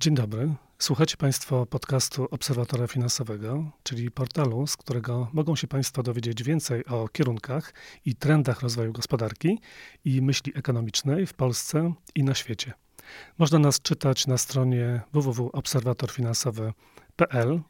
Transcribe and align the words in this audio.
Dzień 0.00 0.14
dobry. 0.14 0.54
Słuchacie 0.78 1.16
Państwo 1.16 1.66
podcastu 1.66 2.28
Obserwatora 2.30 2.86
Finansowego, 2.86 3.70
czyli 3.82 4.10
portalu, 4.10 4.66
z 4.66 4.76
którego 4.76 5.28
mogą 5.32 5.56
się 5.56 5.66
Państwo 5.66 6.02
dowiedzieć 6.02 6.42
więcej 6.42 6.86
o 6.86 7.08
kierunkach 7.08 7.74
i 8.04 8.14
trendach 8.14 8.62
rozwoju 8.62 8.92
gospodarki 8.92 9.60
i 10.04 10.22
myśli 10.22 10.52
ekonomicznej 10.56 11.26
w 11.26 11.34
Polsce 11.34 11.92
i 12.14 12.24
na 12.24 12.34
świecie. 12.34 12.72
Można 13.38 13.58
nas 13.58 13.80
czytać 13.80 14.26
na 14.26 14.38
stronie 14.38 15.00
www.obserwatorfinansowy.pl. 15.12 17.60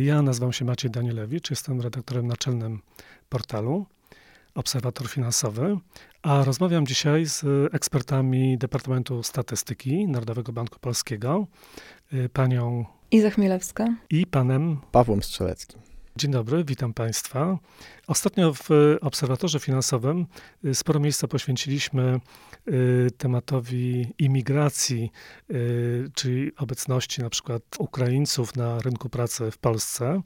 Ja 0.00 0.22
nazywam 0.22 0.52
się 0.52 0.64
Maciej 0.64 0.90
Danielewicz, 0.90 1.50
jestem 1.50 1.80
redaktorem 1.80 2.26
naczelnym 2.26 2.80
portalu 3.28 3.86
Obserwator 4.54 5.08
Finansowy, 5.08 5.78
a 6.22 6.44
rozmawiam 6.44 6.86
dzisiaj 6.86 7.26
z 7.26 7.44
ekspertami 7.74 8.58
Departamentu 8.58 9.22
Statystyki 9.22 10.08
Narodowego 10.08 10.52
Banku 10.52 10.78
Polskiego, 10.78 11.46
y, 12.12 12.28
panią 12.28 12.84
Iza 13.10 13.30
Chmielewska 13.30 13.96
i 14.10 14.26
panem 14.26 14.80
Pawłem 14.92 15.22
Strzeleckim. 15.22 15.80
Dzień 16.16 16.30
dobry, 16.30 16.64
witam 16.64 16.94
Państwa. 16.94 17.58
Ostatnio 18.06 18.54
w 18.54 18.68
Obserwatorze 19.00 19.60
Finansowym 19.60 20.26
y, 20.64 20.74
sporo 20.74 21.00
miejsca 21.00 21.28
poświęciliśmy 21.28 22.20
y, 22.68 23.10
tematowi 23.18 24.06
imigracji, 24.18 25.10
czyli 26.14 26.56
obecności 26.56 27.22
na 27.22 27.30
przykład 27.30 27.62
Ukraińców 27.78 28.56
na 28.56 28.80
rynku 28.80 29.08
pracy 29.08 29.50
w 29.50 29.58
Polsce. 29.58 30.22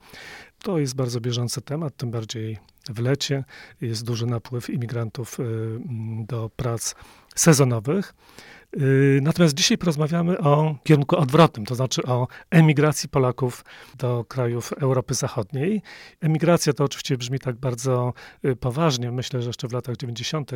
To 0.62 0.78
jest 0.78 0.94
bardzo 0.94 1.20
bieżący 1.20 1.60
temat, 1.60 1.96
tym 1.96 2.10
bardziej 2.10 2.58
w 2.88 2.98
lecie. 2.98 3.44
Jest 3.80 4.04
duży 4.04 4.26
napływ 4.26 4.70
imigrantów 4.70 5.40
y, 5.40 5.44
do 6.26 6.50
prac 6.56 6.94
sezonowych. 7.34 8.14
Y, 8.76 9.20
natomiast 9.22 9.54
dzisiaj 9.54 9.78
porozmawiamy 9.78 10.38
o 10.38 10.74
kierunku 10.84 11.16
odwrotnym, 11.16 11.66
to 11.66 11.74
znaczy 11.74 12.02
o 12.02 12.28
emigracji 12.50 13.08
Polaków 13.08 13.64
do 13.98 14.24
krajów 14.24 14.72
Europy 14.72 15.14
Zachodniej. 15.14 15.82
Emigracja 16.20 16.72
to 16.72 16.84
oczywiście 16.84 17.16
brzmi 17.16 17.38
tak 17.38 17.56
bardzo 17.56 18.12
y, 18.44 18.56
poważnie. 18.56 19.10
Myślę, 19.10 19.42
że 19.42 19.48
jeszcze 19.48 19.68
w 19.68 19.72
latach 19.72 19.96
90. 19.96 20.50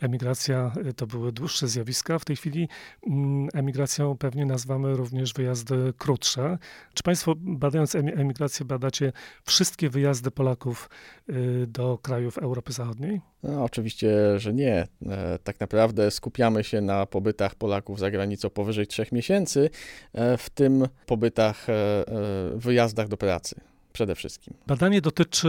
emigracja 0.00 0.72
y, 0.86 0.92
to 0.92 1.06
były 1.06 1.32
dłuższe 1.32 1.68
zjawiska. 1.68 2.18
W 2.18 2.24
tej 2.24 2.36
chwili 2.36 2.68
mm, 3.06 3.48
emigracją 3.54 4.16
pewnie 4.16 4.46
nazywamy 4.46 4.96
również 4.96 5.32
wyjazdy 5.34 5.92
krótsze. 5.98 6.58
Czy 6.94 7.02
Państwo 7.02 7.34
badając 7.36 7.94
emigrację 7.94 8.66
badacie 8.66 9.12
wszystkie 9.44 9.90
wyjazdy 9.90 10.30
Polaków 10.30 10.90
do 11.66 11.98
krajów 11.98 12.38
Europy 12.38 12.72
Zachodniej? 12.72 13.20
No, 13.42 13.64
oczywiście, 13.64 14.38
że 14.38 14.54
nie. 14.54 14.86
E, 15.06 15.38
tak 15.44 15.60
naprawdę 15.60 16.10
skupiamy 16.10 16.64
się 16.64 16.80
na 16.80 17.06
pobytach 17.06 17.54
Polaków 17.58 17.98
za 17.98 18.10
granicą 18.10 18.50
powyżej 18.50 18.86
trzech 18.86 19.12
miesięcy, 19.12 19.70
e, 20.12 20.36
w 20.36 20.50
tym 20.50 20.88
pobytach, 21.06 21.70
e, 21.70 22.04
wyjazdach 22.54 23.08
do 23.08 23.16
pracy 23.16 23.60
przede 23.92 24.14
wszystkim. 24.14 24.54
Badanie 24.66 25.00
dotyczy 25.00 25.48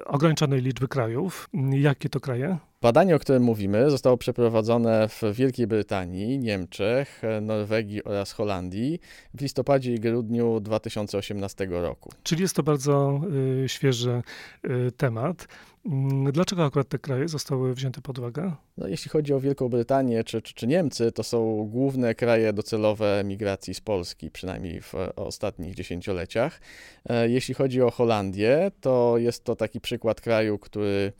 y, 0.00 0.04
ograniczonej 0.04 0.60
liczby 0.62 0.88
krajów. 0.88 1.48
Jakie 1.70 2.08
to 2.08 2.20
kraje? 2.20 2.58
Badanie, 2.82 3.16
o 3.16 3.18
którym 3.18 3.42
mówimy, 3.42 3.90
zostało 3.90 4.16
przeprowadzone 4.16 5.08
w 5.08 5.22
Wielkiej 5.32 5.66
Brytanii, 5.66 6.38
Niemczech, 6.38 7.22
Norwegii 7.42 8.04
oraz 8.04 8.32
Holandii 8.32 9.00
w 9.34 9.40
listopadzie 9.40 9.94
i 9.94 10.00
grudniu 10.00 10.60
2018 10.60 11.66
roku. 11.70 12.10
Czyli 12.22 12.42
jest 12.42 12.56
to 12.56 12.62
bardzo 12.62 13.20
y, 13.64 13.68
świeży 13.68 14.22
y, 14.64 14.92
temat. 14.92 15.48
Mm, 15.86 16.32
dlaczego 16.32 16.64
akurat 16.64 16.88
te 16.88 16.98
kraje 16.98 17.28
zostały 17.28 17.74
wzięte 17.74 18.00
pod 18.00 18.18
uwagę? 18.18 18.52
No, 18.76 18.88
jeśli 18.88 19.10
chodzi 19.10 19.32
o 19.32 19.40
Wielką 19.40 19.68
Brytanię 19.68 20.24
czy, 20.24 20.42
czy, 20.42 20.54
czy, 20.54 20.66
Niemcy, 20.66 21.12
to 21.12 21.22
są 21.22 21.68
główne 21.70 22.14
kraje 22.14 22.52
docelowe 22.52 23.22
migracji 23.24 23.74
z 23.74 23.80
Polski, 23.80 24.30
przynajmniej 24.30 24.80
w 24.80 24.94
ostatnich 25.16 25.74
dziesięcioleciach. 25.74 26.60
E, 27.08 27.28
jeśli 27.28 27.54
chodzi 27.54 27.82
o 27.82 27.90
Holandię, 27.90 28.70
to 28.80 29.14
jest 29.18 29.44
to 29.44 29.56
taki 29.56 29.80
przykład 29.80 30.20
kraju, 30.20 30.58
który 30.58 31.12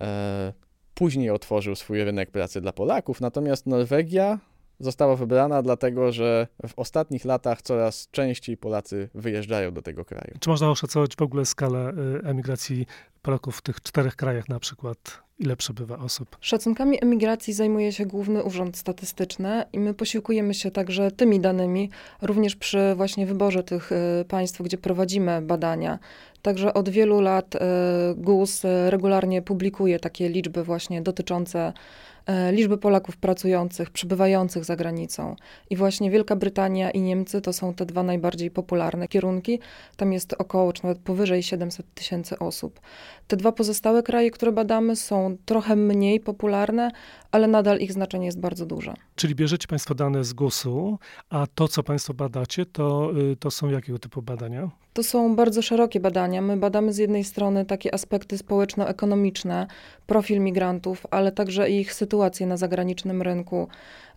e, 0.00 0.63
później 0.94 1.30
otworzył 1.30 1.74
swój 1.74 2.04
rynek 2.04 2.30
pracy 2.30 2.60
dla 2.60 2.72
Polaków, 2.72 3.20
natomiast 3.20 3.66
Norwegia 3.66 4.38
została 4.80 5.16
wybrana 5.16 5.62
dlatego, 5.62 6.12
że 6.12 6.46
w 6.68 6.78
ostatnich 6.78 7.24
latach 7.24 7.62
coraz 7.62 8.08
częściej 8.10 8.56
Polacy 8.56 9.08
wyjeżdżają 9.14 9.72
do 9.74 9.82
tego 9.82 10.04
kraju. 10.04 10.34
Czy 10.40 10.50
można 10.50 10.70
oszacować 10.70 11.16
w 11.16 11.22
ogóle 11.22 11.44
skalę 11.44 11.92
y, 12.24 12.28
emigracji 12.28 12.86
Polaków 13.22 13.56
w 13.56 13.62
tych 13.62 13.82
czterech 13.82 14.16
krajach 14.16 14.48
na 14.48 14.60
przykład? 14.60 15.23
Ile 15.38 15.56
przebywa 15.56 15.98
osób? 15.98 16.36
Szacunkami 16.40 16.98
emigracji 17.02 17.54
zajmuje 17.54 17.92
się 17.92 18.06
Główny 18.06 18.42
Urząd 18.42 18.76
Statystyczny 18.76 19.64
i 19.72 19.78
my 19.78 19.94
posiłkujemy 19.94 20.54
się 20.54 20.70
także 20.70 21.10
tymi 21.10 21.40
danymi, 21.40 21.90
również 22.22 22.56
przy 22.56 22.94
właśnie 22.96 23.26
wyborze 23.26 23.62
tych 23.62 23.92
y, 23.92 24.24
państw, 24.28 24.62
gdzie 24.62 24.78
prowadzimy 24.78 25.42
badania. 25.42 25.98
Także 26.42 26.74
od 26.74 26.88
wielu 26.88 27.20
lat 27.20 27.54
y, 27.54 27.58
GUS 28.16 28.62
regularnie 28.88 29.42
publikuje 29.42 30.00
takie 30.00 30.28
liczby 30.28 30.64
właśnie 30.64 31.02
dotyczące 31.02 31.72
liczby 32.52 32.78
Polaków 32.78 33.16
pracujących, 33.16 33.90
przybywających 33.90 34.64
za 34.64 34.76
granicą. 34.76 35.36
I 35.70 35.76
właśnie 35.76 36.10
Wielka 36.10 36.36
Brytania 36.36 36.90
i 36.90 37.00
Niemcy 37.00 37.40
to 37.40 37.52
są 37.52 37.74
te 37.74 37.86
dwa 37.86 38.02
najbardziej 38.02 38.50
popularne 38.50 39.08
kierunki. 39.08 39.60
Tam 39.96 40.12
jest 40.12 40.34
około, 40.38 40.72
czy 40.72 40.82
nawet 40.82 40.98
powyżej 40.98 41.42
700 41.42 41.94
tysięcy 41.94 42.38
osób. 42.38 42.80
Te 43.28 43.36
dwa 43.36 43.52
pozostałe 43.52 44.02
kraje, 44.02 44.30
które 44.30 44.52
badamy, 44.52 44.96
są 44.96 45.36
trochę 45.44 45.76
mniej 45.76 46.20
popularne, 46.20 46.90
ale 47.30 47.46
nadal 47.46 47.78
ich 47.78 47.92
znaczenie 47.92 48.26
jest 48.26 48.40
bardzo 48.40 48.66
duże. 48.66 48.94
Czyli 49.16 49.34
bierzecie 49.34 49.68
Państwo 49.68 49.94
dane 49.94 50.24
z 50.24 50.32
GUS-u, 50.32 50.98
a 51.30 51.46
to, 51.54 51.68
co 51.68 51.82
Państwo 51.82 52.14
badacie, 52.14 52.66
to, 52.66 53.10
y, 53.32 53.36
to 53.36 53.50
są 53.50 53.70
jakiego 53.70 53.98
typu 53.98 54.22
badania? 54.22 54.70
To 54.92 55.02
są 55.02 55.36
bardzo 55.36 55.62
szerokie 55.62 56.00
badania. 56.00 56.42
My 56.42 56.56
badamy 56.56 56.92
z 56.92 56.98
jednej 56.98 57.24
strony 57.24 57.64
takie 57.64 57.94
aspekty 57.94 58.38
społeczno-ekonomiczne, 58.38 59.66
profil 60.06 60.40
migrantów, 60.40 61.06
ale 61.10 61.32
także 61.32 61.70
ich 61.70 61.94
sytuację 61.94 62.46
na 62.46 62.56
zagranicznym 62.56 63.22
rynku, 63.22 63.68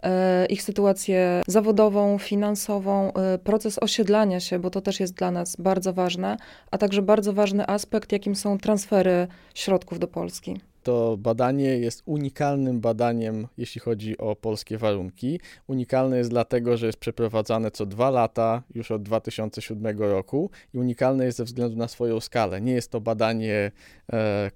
e, 0.04 0.46
ich 0.46 0.62
sytuację 0.62 1.42
zawodową, 1.48 2.18
finansową, 2.18 3.14
e, 3.14 3.38
proces 3.38 3.80
osiedlania 3.80 4.40
się, 4.40 4.60
bo 4.60 4.70
to 4.70 4.82
też 4.82 5.00
jest 5.00 5.14
dla 5.14 5.32
nas 5.32 5.56
bardzo 5.56 5.94
ważne, 5.94 6.38
a 6.72 6.78
także 6.78 7.02
bardzo 7.02 7.34
ważny 7.34 7.68
aspekt, 7.68 8.12
jakim 8.12 8.36
są 8.36 8.58
transfery 8.58 9.28
środków 9.54 10.00
do 10.00 10.08
Polski 10.08 10.60
to 10.88 11.18
badanie 11.18 11.78
jest 11.78 12.02
unikalnym 12.06 12.82
badaniem, 12.82 13.48
jeśli 13.58 13.82
chodzi 13.82 14.18
o 14.18 14.36
polskie 14.36 14.78
warunki. 14.78 15.40
Unikalne 15.68 16.18
jest 16.18 16.30
dlatego, 16.30 16.78
że 16.78 16.86
jest 16.86 16.98
przeprowadzane 16.98 17.72
co 17.72 17.86
dwa 17.86 18.10
lata, 18.10 18.64
już 18.76 18.92
od 18.92 19.04
2007 19.04 20.00
roku 20.00 20.50
i 20.74 20.78
unikalne 20.78 21.26
jest 21.26 21.38
ze 21.38 21.44
względu 21.44 21.78
na 21.78 21.88
swoją 21.88 22.20
skalę. 22.20 22.62
Nie 22.62 22.72
jest 22.72 22.92
to 22.92 23.02
badanie 23.02 23.72
e, 24.14 24.52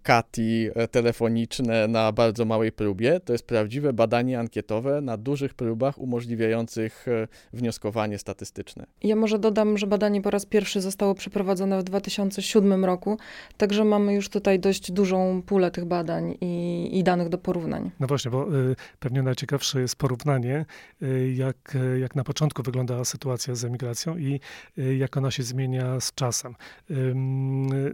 e, 0.76 0.88
telefoniczne 0.88 1.88
na 1.88 2.12
bardzo 2.12 2.46
małej 2.46 2.72
próbie, 2.72 3.20
to 3.20 3.34
jest 3.34 3.46
prawdziwe 3.46 3.94
badanie 3.94 4.40
ankietowe 4.40 5.02
na 5.02 5.18
dużych 5.18 5.54
próbach 5.54 5.98
umożliwiających 5.98 7.08
e, 7.08 7.28
wnioskowanie 7.54 8.18
statystyczne. 8.18 8.86
Ja 9.04 9.16
może 9.16 9.40
dodam, 9.40 9.78
że 9.78 9.88
badanie 9.88 10.22
po 10.22 10.30
raz 10.30 10.46
pierwszy 10.46 10.82
zostało 10.82 11.16
przeprowadzone 11.16 11.80
w 11.80 11.84
2007 11.84 12.86
roku, 12.86 13.18
także 13.58 13.84
mamy 13.84 14.14
już 14.14 14.30
tutaj 14.30 14.60
dość 14.60 14.92
dużą 14.92 15.42
pulę 15.46 15.72
tych 15.72 15.86
badań 15.86 16.21
i, 16.42 16.90
i 17.00 17.04
danych 17.04 17.30
do 17.30 17.38
porównań. 17.38 17.92
No 18.00 18.08
właśnie, 18.08 18.32
bo 18.32 18.56
y, 18.56 18.76
pewnie 19.00 19.24
najciekawsze 19.24 19.82
jest 19.82 19.96
porównanie, 19.96 20.66
y, 21.02 21.34
jak, 21.36 21.78
jak 22.00 22.16
na 22.16 22.24
początku 22.24 22.64
wyglądała 22.64 23.06
sytuacja 23.06 23.56
z 23.56 23.66
emigracją 23.66 24.18
i 24.18 24.40
y, 24.78 24.96
jak 24.96 25.18
ona 25.18 25.32
się 25.32 25.44
zmienia 25.44 26.00
z 26.00 26.14
czasem. 26.14 26.56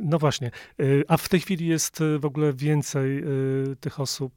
no 0.01 0.19
właśnie, 0.19 0.51
y, 0.79 1.03
a 1.07 1.17
w 1.17 1.29
tej 1.29 1.39
chwili 1.39 1.67
jest 1.67 2.01
y, 2.01 2.19
w 2.19 2.25
ogóle 2.25 2.53
więcej 2.53 3.23
y, 3.23 3.75
tych 3.75 3.99
osób 3.99 4.33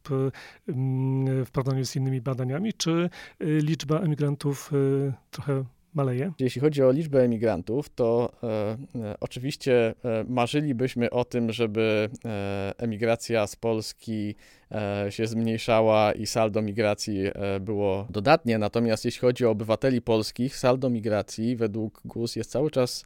w 1.45 1.51
porównaniu 1.53 1.85
z 1.85 1.97
innymi 1.97 2.21
badaniami, 2.21 2.73
czy 2.73 3.11
liczba 3.41 4.01
emigrantów 4.01 4.73
trochę 5.31 5.65
maleje? 5.95 6.33
Jeśli 6.39 6.61
chodzi 6.61 6.83
o 6.83 6.93
liczbę 6.93 7.23
emigrantów, 7.23 7.89
to 7.89 8.33
e, 8.43 8.47
e, 9.01 9.17
oczywiście 9.21 9.95
e, 10.05 10.25
marzylibyśmy 10.29 11.11
o 11.11 11.25
tym, 11.25 11.53
żeby 11.53 12.09
e, 12.25 12.75
emigracja 12.79 13.47
z 13.47 13.57
Polski 13.57 14.35
się 15.11 15.27
zmniejszała 15.27 16.13
i 16.13 16.27
saldo 16.27 16.63
migracji 16.63 17.23
było 17.61 18.07
dodatnie. 18.11 18.59
Natomiast 18.59 19.05
jeśli 19.05 19.21
chodzi 19.21 19.47
o 19.47 19.51
obywateli 19.51 20.03
polskich, 20.03 20.57
saldo 20.57 20.91
migracji 20.91 21.57
według 21.57 22.01
GUS 22.05 22.37
jest 22.37 22.51
cały 22.51 22.71
czas 22.71 23.05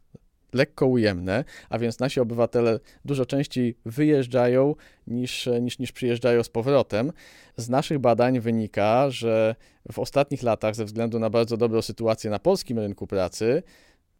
lekko 0.55 0.85
ujemne, 0.85 1.43
a 1.69 1.79
więc 1.79 1.99
nasi 1.99 2.19
obywatele 2.19 2.79
dużo 3.05 3.25
częściej 3.25 3.77
wyjeżdżają 3.85 4.75
niż, 5.07 5.49
niż, 5.61 5.79
niż 5.79 5.91
przyjeżdżają 5.91 6.43
z 6.43 6.49
powrotem. 6.49 7.11
Z 7.57 7.69
naszych 7.69 7.99
badań 7.99 8.39
wynika, 8.39 9.09
że 9.09 9.55
w 9.91 9.99
ostatnich 9.99 10.43
latach, 10.43 10.75
ze 10.75 10.85
względu 10.85 11.19
na 11.19 11.29
bardzo 11.29 11.57
dobrą 11.57 11.81
sytuację 11.81 12.29
na 12.29 12.39
polskim 12.39 12.79
rynku 12.79 13.07
pracy, 13.07 13.63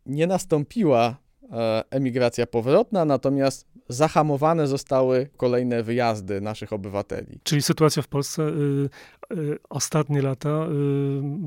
nie 0.06 0.28
nastąpiła 0.28 1.18
e, 1.52 1.84
emigracja 1.90 2.48
powrotna, 2.48 3.06
natomiast 3.06 3.68
zahamowane 3.90 4.68
zostały 4.68 5.30
kolejne 5.38 5.84
wyjazdy 5.84 6.42
naszych 6.42 6.74
obywateli. 6.74 7.40
Czyli 7.44 7.62
sytuacja 7.62 8.02
w 8.02 8.08
Polsce 8.08 8.44
y, 8.44 8.90
y, 9.38 9.58
ostatnie 9.70 10.22
lata 10.22 10.50
y, 10.50 10.70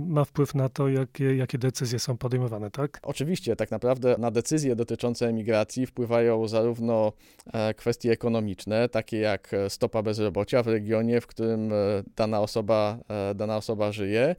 ma 0.06 0.25
wpływ 0.25 0.55
na 0.55 0.69
to, 0.69 0.88
jakie, 0.88 1.37
jakie 1.37 1.58
decyzje 1.58 1.99
są 1.99 2.17
podejmowane, 2.17 2.70
tak? 2.70 3.00
Oczywiście, 3.02 3.56
tak 3.56 3.70
naprawdę 3.70 4.17
na 4.19 4.31
decyzje 4.31 4.76
dotyczące 4.76 5.29
emigracji 5.29 5.87
wpływają 5.87 6.49
zarówno 6.49 7.12
e, 7.52 7.75
kwestie 7.75 8.12
ekonomiczne, 8.12 8.88
takie 8.88 9.19
jak 9.19 9.50
stopa 9.69 10.02
bezrobocia 10.02 10.62
w 10.62 10.69
regionie, 10.69 11.20
w 11.20 11.26
którym 11.26 11.73
e, 11.73 11.76
dana 12.17 12.40
osoba, 12.40 12.99
e, 13.08 13.35
dana 13.35 13.56
osoba 13.56 13.93
żyje, 13.93 14.37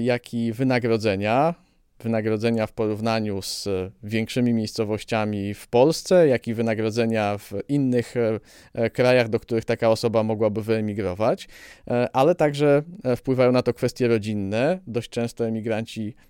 jak 0.00 0.34
i 0.34 0.52
wynagrodzenia 0.52 1.54
wynagrodzenia 2.02 2.66
w 2.66 2.72
porównaniu 2.72 3.42
z 3.42 3.68
większymi 4.02 4.52
miejscowościami 4.52 5.54
w 5.54 5.68
Polsce, 5.68 6.28
jak 6.28 6.48
i 6.48 6.54
wynagrodzenia 6.54 7.38
w 7.38 7.52
innych 7.68 8.16
e, 8.16 8.40
e, 8.74 8.90
krajach, 8.90 9.28
do 9.28 9.40
których 9.40 9.64
taka 9.64 9.90
osoba 9.90 10.22
mogłaby 10.22 10.62
wyemigrować, 10.62 11.48
e, 11.88 12.08
ale 12.12 12.34
także 12.34 12.82
wpływają 13.16 13.52
na 13.52 13.62
to 13.62 13.74
kwestie 13.74 14.08
rodzinne. 14.08 14.80
Dość 14.86 15.10
często 15.10 15.46
emigranci 15.46 16.14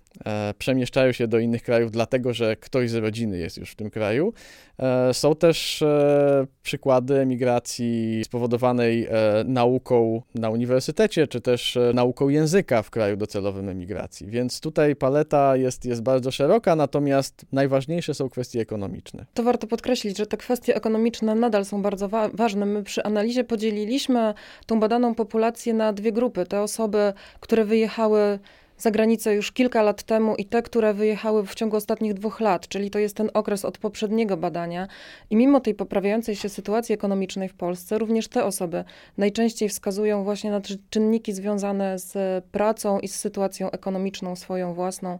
przemieszczają 0.57 1.11
się 1.11 1.27
do 1.27 1.39
innych 1.39 1.63
krajów, 1.63 1.91
dlatego 1.91 2.33
że 2.33 2.55
ktoś 2.55 2.89
z 2.89 2.95
rodziny 2.95 3.37
jest 3.37 3.57
już 3.57 3.71
w 3.71 3.75
tym 3.75 3.89
kraju. 3.89 4.33
E, 4.79 5.13
są 5.13 5.35
też 5.35 5.81
e, 5.81 6.47
przykłady 6.63 7.19
emigracji 7.19 8.21
spowodowanej 8.25 9.07
nauką 9.45 10.21
na 10.35 10.49
uniwersytecie, 10.49 11.27
czy 11.27 11.41
też 11.41 11.77
nauką 11.93 12.29
języka 12.29 12.81
w 12.81 12.89
kraju 12.89 13.17
docelowym 13.17 13.69
emigracji. 13.69 14.27
Więc 14.27 14.59
tutaj 14.59 14.95
paleta 14.95 15.55
jest, 15.55 15.85
jest 15.85 16.01
bardzo 16.01 16.31
szeroka, 16.31 16.75
natomiast 16.75 17.45
najważniejsze 17.51 18.13
są 18.13 18.29
kwestie 18.29 18.61
ekonomiczne. 18.61 19.25
To 19.33 19.43
warto 19.43 19.67
podkreślić, 19.67 20.17
że 20.17 20.25
te 20.25 20.37
kwestie 20.37 20.75
ekonomiczne 20.75 21.35
nadal 21.35 21.65
są 21.65 21.81
bardzo 21.81 22.09
wa 22.09 22.29
ważne. 22.33 22.65
My 22.65 22.83
przy 22.83 23.03
analizie 23.03 23.43
podzieliliśmy 23.43 24.33
tą 24.65 24.79
badaną 24.79 25.15
populację 25.15 25.73
na 25.73 25.93
dwie 25.93 26.11
grupy. 26.11 26.45
Te 26.45 26.61
osoby, 26.61 27.13
które 27.39 27.65
wyjechały 27.65 28.39
za 28.81 28.91
granicę 28.91 29.35
już 29.35 29.51
kilka 29.51 29.81
lat 29.81 30.03
temu 30.03 30.35
i 30.35 30.45
te, 30.45 30.61
które 30.61 30.93
wyjechały 30.93 31.45
w 31.45 31.55
ciągu 31.55 31.77
ostatnich 31.77 32.13
dwóch 32.13 32.39
lat, 32.39 32.67
czyli 32.67 32.89
to 32.89 32.99
jest 32.99 33.15
ten 33.15 33.29
okres 33.33 33.65
od 33.65 33.77
poprzedniego 33.77 34.37
badania. 34.37 34.87
I 35.29 35.35
mimo 35.35 35.59
tej 35.59 35.75
poprawiającej 35.75 36.35
się 36.35 36.49
sytuacji 36.49 36.93
ekonomicznej 36.93 37.49
w 37.49 37.53
Polsce, 37.53 37.97
również 37.97 38.27
te 38.27 38.45
osoby 38.45 38.83
najczęściej 39.17 39.69
wskazują 39.69 40.23
właśnie 40.23 40.51
na 40.51 40.61
czynniki 40.89 41.33
związane 41.33 41.99
z 41.99 42.43
pracą 42.45 42.99
i 42.99 43.07
z 43.07 43.15
sytuacją 43.15 43.71
ekonomiczną 43.71 44.35
swoją 44.35 44.73
własną, 44.73 45.17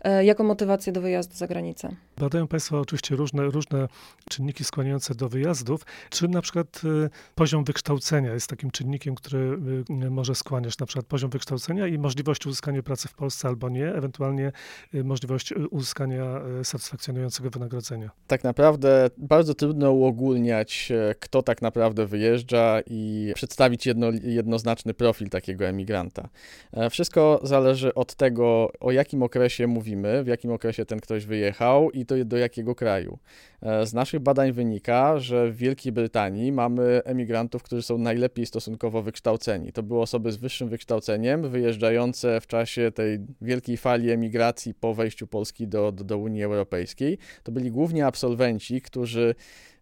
e, 0.00 0.24
jako 0.24 0.44
motywację 0.44 0.92
do 0.92 1.00
wyjazdu 1.00 1.36
za 1.36 1.46
granicę. 1.46 1.96
Badają 2.18 2.48
Państwo 2.48 2.80
oczywiście 2.80 3.16
różne, 3.16 3.42
różne 3.42 3.88
czynniki 4.30 4.64
skłaniające 4.64 5.14
do 5.14 5.28
wyjazdów. 5.28 5.86
Czy 6.10 6.28
na 6.28 6.42
przykład 6.42 6.80
e, 7.04 7.10
poziom 7.34 7.64
wykształcenia 7.64 8.34
jest 8.34 8.46
takim 8.46 8.70
czynnikiem, 8.70 9.14
który 9.14 9.58
e, 10.02 10.10
może 10.10 10.34
skłaniać, 10.34 10.78
na 10.78 10.86
przykład 10.86 11.06
poziom 11.06 11.30
wykształcenia 11.30 11.86
i 11.86 11.98
możliwość 11.98 12.46
uzyskania 12.46 12.82
pracy 12.82 13.01
w 13.08 13.14
Polsce 13.14 13.48
albo 13.48 13.68
nie, 13.68 13.94
ewentualnie 13.94 14.52
y, 14.94 15.04
możliwość 15.04 15.52
y, 15.52 15.68
uzyskania 15.68 16.40
y, 16.60 16.64
satysfakcjonującego 16.64 17.50
wynagrodzenia. 17.50 18.10
Tak 18.26 18.44
naprawdę 18.44 19.10
bardzo 19.18 19.54
trudno 19.54 19.92
uogólniać, 19.92 20.92
kto 21.20 21.42
tak 21.42 21.62
naprawdę 21.62 22.06
wyjeżdża 22.06 22.80
i 22.86 23.32
przedstawić 23.34 23.86
jedno, 23.86 24.06
jednoznaczny 24.22 24.94
profil 24.94 25.28
takiego 25.28 25.64
emigranta. 25.64 26.28
E, 26.72 26.90
wszystko 26.90 27.40
zależy 27.42 27.94
od 27.94 28.14
tego, 28.14 28.72
o 28.80 28.92
jakim 28.92 29.22
okresie 29.22 29.66
mówimy, 29.66 30.24
w 30.24 30.26
jakim 30.26 30.52
okresie 30.52 30.84
ten 30.84 31.00
ktoś 31.00 31.26
wyjechał 31.26 31.90
i 31.90 32.06
to 32.06 32.24
do 32.24 32.36
jakiego 32.36 32.74
kraju. 32.74 33.18
E, 33.62 33.86
z 33.86 33.94
naszych 33.94 34.20
badań 34.20 34.52
wynika, 34.52 35.18
że 35.18 35.50
w 35.50 35.56
Wielkiej 35.56 35.92
Brytanii 35.92 36.52
mamy 36.52 37.00
emigrantów, 37.04 37.62
którzy 37.62 37.82
są 37.82 37.98
najlepiej 37.98 38.46
stosunkowo 38.46 39.02
wykształceni. 39.02 39.72
To 39.72 39.82
były 39.82 40.00
osoby 40.00 40.32
z 40.32 40.36
wyższym 40.36 40.68
wykształceniem, 40.68 41.50
wyjeżdżające 41.50 42.40
w 42.40 42.46
czasie 42.46 42.91
tej 42.92 43.18
wielkiej 43.40 43.76
fali 43.76 44.10
emigracji 44.10 44.74
po 44.74 44.94
wejściu 44.94 45.26
Polski 45.26 45.68
do, 45.68 45.92
do, 45.92 46.04
do 46.04 46.18
Unii 46.18 46.42
Europejskiej. 46.42 47.18
To 47.42 47.52
byli 47.52 47.70
głównie 47.70 48.06
absolwenci, 48.06 48.80
którzy 48.80 49.34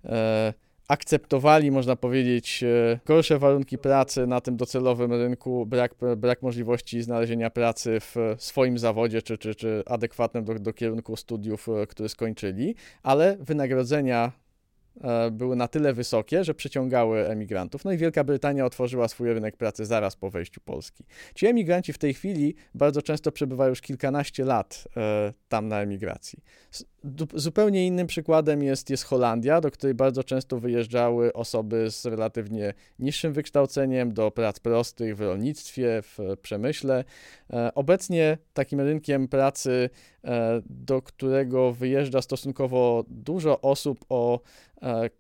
e, 0.05 0.55
akceptowali, 0.89 1.71
można 1.71 1.97
powiedzieć, 1.97 2.63
e, 2.63 3.01
gorsze 3.07 3.39
warunki 3.39 3.79
pracy 3.79 4.27
na 4.27 4.41
tym 4.41 4.57
docelowym 4.57 5.13
rynku, 5.13 5.67
brak, 5.67 5.95
brak 6.17 6.43
możliwości 6.43 7.03
znalezienia 7.03 7.51
pracy 7.51 7.99
w 8.01 8.17
swoim 8.39 8.79
zawodzie, 8.79 9.23
czy, 9.23 9.39
czy, 9.39 9.55
czy 9.55 9.83
adekwatnym 9.87 10.45
do, 10.45 10.55
do 10.55 10.73
kierunku 10.73 11.17
studiów, 11.17 11.69
e, 11.69 11.87
które 11.87 12.09
skończyli, 12.09 12.75
ale 13.03 13.37
wynagrodzenia 13.41 14.33
były 15.33 15.57
na 15.57 15.69
tyle 15.69 15.93
wysokie, 15.93 16.45
że 16.45 16.55
przyciągały 16.55 17.29
emigrantów. 17.29 17.85
No 17.85 17.93
i 17.93 17.97
Wielka 17.97 18.25
Brytania 18.25 18.65
otworzyła 18.65 19.09
swój 19.09 19.33
rynek 19.33 19.57
pracy 19.57 19.87
zaraz 19.87 20.17
po 20.17 20.31
wejściu 20.31 20.61
Polski. 20.61 21.05
Ci 21.35 21.47
emigranci 21.47 21.93
w 21.93 21.99
tej 21.99 22.15
chwili 22.15 22.55
bardzo 22.75 23.03
często 23.03 23.33
przebywają 23.33 23.69
już 23.69 23.81
kilkanaście 23.81 24.45
lat 24.45 24.89
e, 24.97 25.33
tam 25.49 25.69
na 25.69 25.81
emigracji. 25.81 26.39
Zupełnie 27.35 27.87
innym 27.87 28.07
przykładem 28.07 28.63
jest, 28.63 28.91
jest 28.91 29.05
Holandia, 29.05 29.61
do 29.61 29.71
której 29.71 29.95
bardzo 29.95 30.25
często 30.25 30.59
wyjeżdżały 30.59 31.33
osoby 31.33 31.91
z 31.91 32.07
relatywnie 32.07 32.75
niższym 32.99 33.33
wykształceniem 33.33 34.15
do 34.15 34.31
prac 34.31 34.61
prostych 34.61 35.17
w 35.17 35.21
rolnictwie, 35.21 36.03
w 36.03 36.19
przemyśle. 36.43 37.05
E, 37.53 37.75
obecnie 37.75 38.39
takim 38.55 38.81
rynkiem 38.81 39.29
pracy, 39.29 39.91
e, 40.25 40.63
do 40.67 41.03
którego 41.03 41.73
wyjeżdża 41.73 42.23
stosunkowo 42.23 43.05
dużo 43.09 43.61
osób 43.61 44.05
o 44.09 44.41
e, 44.83 45.11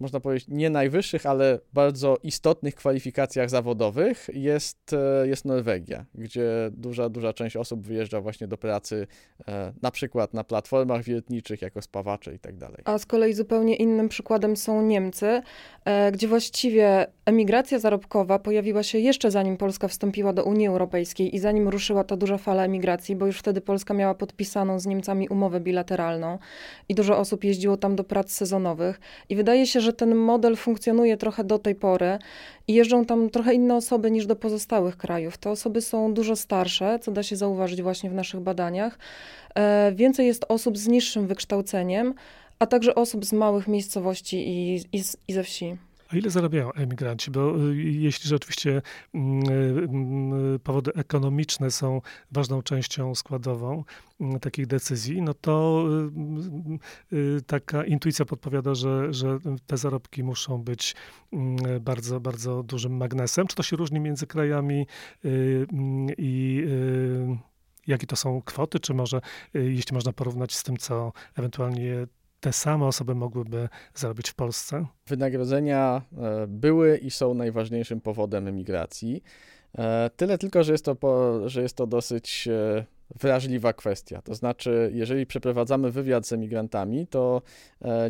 można 0.00 0.20
powiedzieć, 0.20 0.48
nie 0.48 0.70
najwyższych, 0.70 1.26
ale 1.26 1.58
bardzo 1.72 2.18
istotnych 2.22 2.74
kwalifikacjach 2.74 3.50
zawodowych 3.50 4.28
jest, 4.32 4.92
e, 4.92 5.28
jest 5.28 5.44
Norwegia, 5.44 6.06
gdzie 6.14 6.70
duża, 6.72 7.08
duża 7.08 7.32
część 7.32 7.56
osób 7.56 7.86
wyjeżdża 7.86 8.20
właśnie 8.20 8.48
do 8.48 8.58
pracy 8.58 9.06
e, 9.48 9.72
na 9.82 9.90
przykład 9.90 10.34
na 10.34 10.44
platformach 10.44 11.02
wiertniczych 11.02 11.62
jako 11.62 11.82
spawacze 11.82 12.34
i 12.34 12.38
tak 12.38 12.56
dalej. 12.56 12.82
A 12.84 12.98
z 12.98 13.06
kolei 13.06 13.34
zupełnie 13.34 13.76
innym 13.76 14.08
przykładem 14.08 14.56
są 14.56 14.82
Niemcy, 14.82 15.42
e, 15.84 16.12
gdzie 16.12 16.28
właściwie 16.28 17.06
emigracja 17.28 17.78
zarobkowa 17.78 18.38
pojawiła 18.38 18.82
się 18.82 18.98
jeszcze 18.98 19.30
zanim 19.30 19.56
Polska 19.56 19.88
wstąpiła 19.88 20.32
do 20.32 20.44
Unii 20.44 20.66
Europejskiej 20.66 21.36
i 21.36 21.38
zanim 21.38 21.68
ruszyła 21.68 22.04
ta 22.04 22.16
duża 22.16 22.38
fala 22.38 22.64
emigracji, 22.64 23.16
bo 23.16 23.26
już 23.26 23.38
wtedy 23.38 23.60
Polska 23.60 23.94
miała 23.94 24.14
podpisaną 24.14 24.80
z 24.80 24.86
Niemcami 24.86 25.28
umowę 25.28 25.60
bilateralną 25.60 26.38
i 26.88 26.94
dużo 26.94 27.18
osób 27.18 27.44
jeździło 27.44 27.76
tam 27.76 27.96
do 27.96 28.04
prac 28.04 28.32
sezonowych 28.32 29.00
i 29.28 29.36
wydaje 29.36 29.66
się, 29.66 29.80
że 29.80 29.92
ten 29.92 30.14
model 30.14 30.56
funkcjonuje 30.56 31.16
trochę 31.16 31.44
do 31.44 31.58
tej 31.58 31.74
pory 31.74 32.18
i 32.68 32.74
jeżdżą 32.74 33.04
tam 33.04 33.30
trochę 33.30 33.54
inne 33.54 33.76
osoby 33.76 34.10
niż 34.10 34.26
do 34.26 34.36
pozostałych 34.36 34.96
krajów. 34.96 35.38
Te 35.38 35.50
osoby 35.50 35.80
są 35.80 36.14
dużo 36.14 36.36
starsze, 36.36 36.98
co 36.98 37.12
da 37.12 37.22
się 37.22 37.36
zauważyć 37.36 37.82
właśnie 37.82 38.10
w 38.10 38.14
naszych 38.14 38.40
badaniach. 38.40 38.98
E, 39.54 39.92
więcej 39.92 40.26
jest 40.26 40.44
osób 40.48 40.78
z 40.78 40.88
niższym 40.88 41.26
wykształceniem, 41.26 42.14
a 42.58 42.66
także 42.66 42.94
osób 42.94 43.24
z 43.24 43.32
małych 43.32 43.68
miejscowości 43.68 44.48
i, 44.48 44.76
i, 44.92 45.02
i 45.28 45.32
ze 45.32 45.42
wsi. 45.42 45.87
A 46.08 46.16
ile 46.16 46.30
zarabiają 46.30 46.72
emigranci? 46.72 47.30
Bo 47.30 47.70
y, 47.70 47.76
jeśli 47.76 48.28
rzeczywiście 48.28 48.82
mm, 49.14 50.54
y, 50.54 50.58
powody 50.58 50.92
ekonomiczne 50.94 51.70
są 51.70 52.00
ważną 52.32 52.62
częścią 52.62 53.14
składową 53.14 53.84
mm, 54.20 54.40
takich 54.40 54.66
decyzji, 54.66 55.22
no 55.22 55.34
to 55.34 55.84
y, 57.12 57.42
taka 57.46 57.84
intuicja 57.84 58.24
podpowiada, 58.24 58.74
że, 58.74 59.14
że 59.14 59.38
te 59.66 59.76
zarobki 59.76 60.24
muszą 60.24 60.62
być 60.62 60.94
mm, 61.32 61.56
bardzo, 61.80 62.20
bardzo 62.20 62.62
dużym 62.62 62.96
magnesem. 62.96 63.46
Czy 63.46 63.56
to 63.56 63.62
się 63.62 63.76
różni 63.76 64.00
między 64.00 64.26
krajami 64.26 64.86
i 66.18 66.64
jakie 67.86 68.06
to 68.06 68.16
są 68.16 68.42
kwoty, 68.42 68.80
czy 68.80 68.94
może, 68.94 69.20
jeśli 69.54 69.94
można 69.94 70.12
porównać 70.12 70.54
z 70.54 70.62
tym, 70.62 70.76
co 70.76 71.12
ewentualnie 71.36 72.06
te 72.40 72.52
same 72.52 72.86
osoby 72.86 73.14
mogłyby 73.14 73.68
zarobić 73.94 74.30
w 74.30 74.34
Polsce? 74.34 74.86
Wynagrodzenia 75.06 76.02
e, 76.18 76.46
były 76.46 76.98
i 76.98 77.10
są 77.10 77.34
najważniejszym 77.34 78.00
powodem 78.00 78.48
emigracji. 78.48 79.22
E, 79.78 80.10
tyle 80.16 80.38
tylko, 80.38 80.64
że 80.64 80.72
jest 80.72 80.84
to, 80.84 80.94
po, 80.94 81.40
że 81.48 81.62
jest 81.62 81.76
to 81.76 81.86
dosyć 81.86 82.48
e, 82.48 82.84
wrażliwa 83.20 83.72
kwestia. 83.72 84.22
To 84.22 84.34
znaczy, 84.34 84.90
jeżeli 84.94 85.26
przeprowadzamy 85.26 85.90
wywiad 85.90 86.26
z 86.26 86.32
emigrantami, 86.32 87.06
to 87.06 87.42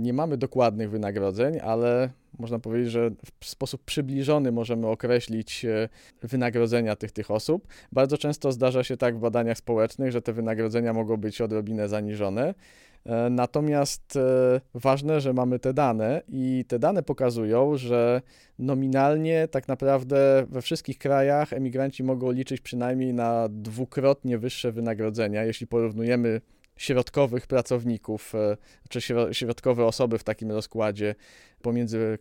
nie 0.01 0.13
mamy 0.13 0.37
dokładnych 0.37 0.91
wynagrodzeń, 0.91 1.59
ale 1.63 2.11
można 2.39 2.59
powiedzieć, 2.59 2.91
że 2.91 3.11
w 3.41 3.47
sposób 3.47 3.85
przybliżony 3.85 4.53
możemy 4.53 4.87
określić 4.87 5.67
wynagrodzenia 6.23 6.97
tych, 6.97 7.13
tych 7.13 7.31
osób. 7.31 7.67
Bardzo 7.93 8.19
często 8.19 8.53
zdarza 8.53 8.85
się 8.85 8.97
tak 8.97 9.17
w 9.17 9.21
badaniach 9.21 9.59
społecznych, 9.59 10.13
że 10.13 10.23
te 10.23 10.33
wynagrodzenia 10.33 10.93
mogą 10.93 11.17
być 11.17 11.41
odrobinę 11.41 11.89
zaniżone. 11.89 12.55
E, 13.09 13.31
natomiast 13.31 14.17
e, 14.17 14.61
ważne, 14.75 15.21
że 15.21 15.33
mamy 15.33 15.59
te 15.59 15.75
dane 15.75 16.23
i 16.29 16.65
te 16.69 16.79
dane 16.79 17.03
pokazują, 17.03 17.77
że 17.77 18.23
nominalnie 18.59 19.49
tak 19.49 19.69
naprawdę 19.69 20.47
we 20.49 20.63
wszystkich 20.63 20.99
krajach 20.99 21.53
emigranci 21.53 22.05
mogą 22.05 22.31
liczyć 22.31 22.61
przynajmniej 22.61 23.15
na 23.15 23.49
dwukrotnie 23.51 24.39
wyższe 24.39 24.73
wynagrodzenia, 24.73 25.45
jeśli 25.45 25.67
porównujemy 25.67 26.41
środkowych 26.77 27.47
pracowników, 27.47 28.33
czy 28.89 29.01
środkowe 29.33 29.85
osoby 29.85 30.19
w 30.19 30.25
takim 30.25 30.51
rozkładzie 30.51 31.15
pomiędzy 31.63 32.19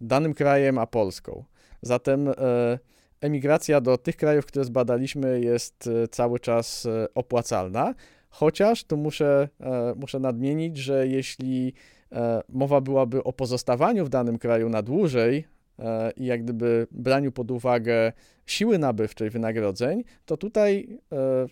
danym 0.00 0.34
krajem 0.34 0.78
a 0.78 0.86
Polską. 0.86 1.44
Zatem 1.82 2.28
emigracja 3.20 3.80
do 3.80 3.98
tych 3.98 4.16
krajów, 4.16 4.46
które 4.46 4.64
zbadaliśmy, 4.64 5.40
jest 5.40 5.90
cały 6.10 6.40
czas 6.40 6.88
opłacalna, 7.14 7.94
chociaż 8.30 8.84
tu 8.84 8.96
muszę, 8.96 9.48
muszę 9.96 10.18
nadmienić, 10.18 10.76
że 10.76 11.06
jeśli 11.06 11.72
mowa 12.48 12.80
byłaby 12.80 13.24
o 13.24 13.32
pozostawaniu 13.32 14.04
w 14.04 14.08
danym 14.08 14.38
kraju 14.38 14.68
na 14.68 14.82
dłużej, 14.82 15.44
E, 15.78 16.12
i 16.16 16.26
jak 16.26 16.44
gdyby 16.44 16.86
braniu 16.90 17.32
pod 17.32 17.50
uwagę 17.50 18.12
siły 18.46 18.78
nabywczej 18.78 19.30
wynagrodzeń, 19.30 20.04
to 20.26 20.36
tutaj 20.36 20.98
e, 21.12 21.46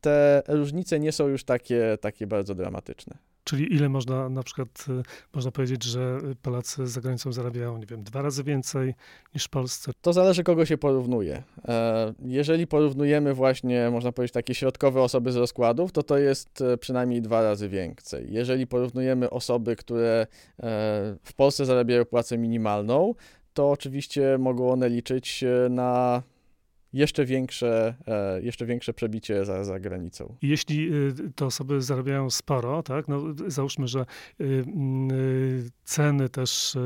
te 0.00 0.42
różnice 0.48 1.00
nie 1.00 1.12
są 1.12 1.28
już 1.28 1.44
takie, 1.44 1.98
takie 2.00 2.26
bardzo 2.26 2.54
dramatyczne. 2.54 3.18
Czyli 3.44 3.74
ile 3.74 3.88
można 3.88 4.28
na 4.28 4.42
przykład, 4.42 4.86
y, 4.88 5.02
można 5.34 5.50
powiedzieć, 5.50 5.82
że 5.82 6.20
Polacy 6.42 6.86
za 6.86 7.00
granicą 7.00 7.32
zarabiają, 7.32 7.78
nie 7.78 7.86
wiem, 7.86 8.02
dwa 8.02 8.22
razy 8.22 8.44
więcej 8.44 8.94
niż 9.34 9.44
w 9.44 9.48
Polsce? 9.48 9.92
To 10.00 10.12
zależy, 10.12 10.44
kogo 10.44 10.66
się 10.66 10.78
porównuje. 10.78 11.42
E, 11.68 12.14
jeżeli 12.24 12.66
porównujemy 12.66 13.34
właśnie, 13.34 13.90
można 13.90 14.12
powiedzieć, 14.12 14.34
takie 14.34 14.54
środkowe 14.54 15.02
osoby 15.02 15.32
z 15.32 15.36
rozkładów, 15.36 15.92
to 15.92 16.02
to 16.02 16.18
jest 16.18 16.60
e, 16.60 16.78
przynajmniej 16.78 17.22
dwa 17.22 17.42
razy 17.42 17.68
więcej. 17.68 18.26
Jeżeli 18.30 18.66
porównujemy 18.66 19.30
osoby, 19.30 19.76
które 19.76 20.20
e, 20.22 20.26
w 21.22 21.32
Polsce 21.36 21.66
zarabiają 21.66 22.04
płacę 22.04 22.38
minimalną, 22.38 23.14
to 23.54 23.70
oczywiście 23.70 24.38
mogą 24.38 24.72
one 24.72 24.88
liczyć 24.88 25.44
na 25.70 26.22
jeszcze 26.94 27.24
większe, 27.24 27.94
e, 28.06 28.42
jeszcze 28.42 28.66
większe 28.66 28.94
przebicie 28.94 29.44
za, 29.44 29.64
za 29.64 29.80
granicą. 29.80 30.36
Jeśli 30.42 30.94
y, 30.94 31.32
te 31.34 31.46
osoby 31.46 31.82
zarabiają 31.82 32.30
sporo, 32.30 32.82
tak, 32.82 33.08
no 33.08 33.22
załóżmy, 33.46 33.88
że 33.88 34.06
y, 34.40 34.64
ceny 35.84 36.28
też 36.28 36.76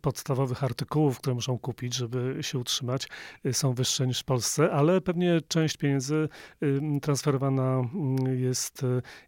podstawowych 0.00 0.64
artykułów, 0.64 1.18
które 1.18 1.34
muszą 1.34 1.58
kupić, 1.58 1.94
żeby 1.94 2.38
się 2.40 2.58
utrzymać, 2.58 3.08
są 3.52 3.72
wyższe 3.72 4.06
niż 4.06 4.20
w 4.20 4.24
Polsce, 4.24 4.70
ale 4.70 5.00
pewnie 5.00 5.40
część 5.48 5.76
pieniędzy 5.76 6.28
transferowana 7.02 7.82
jest, 8.36 8.82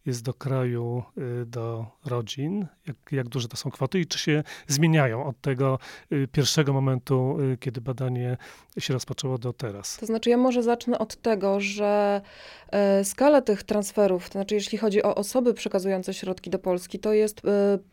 jest 0.07 0.25
do 0.25 0.35
kraju, 0.35 1.03
do 1.47 1.87
rodzin. 2.05 2.67
Jak, 2.87 2.97
jak 3.13 3.29
duże 3.29 3.49
to 3.49 3.57
są 3.57 3.71
kwoty 3.71 4.01
i 4.01 4.07
czy 4.07 4.19
się 4.19 4.43
zmieniają 4.67 5.27
od 5.27 5.41
tego 5.41 5.79
pierwszego 6.33 6.73
momentu, 6.73 7.39
kiedy 7.61 7.81
badanie 7.81 8.37
się 8.79 8.95
rozpoczęło 8.95 9.39
do 9.39 9.53
teraz? 9.53 9.96
To 10.01 10.07
znaczy, 10.07 10.31
ja 10.31 10.37
może 10.37 10.63
zacznę 10.63 10.99
od 10.99 11.17
tego, 11.17 11.61
że 11.61 12.21
e, 12.71 13.05
skala 13.05 13.41
tych 13.41 13.63
transferów, 13.63 14.29
to 14.29 14.33
znaczy, 14.33 14.55
jeśli 14.55 14.79
chodzi 14.79 15.03
o 15.03 15.15
osoby 15.15 15.55
przekazujące 15.55 16.15
środki 16.15 16.51
do 16.51 16.59
Polski, 16.59 16.99
to 16.99 17.13
jest, 17.13 17.43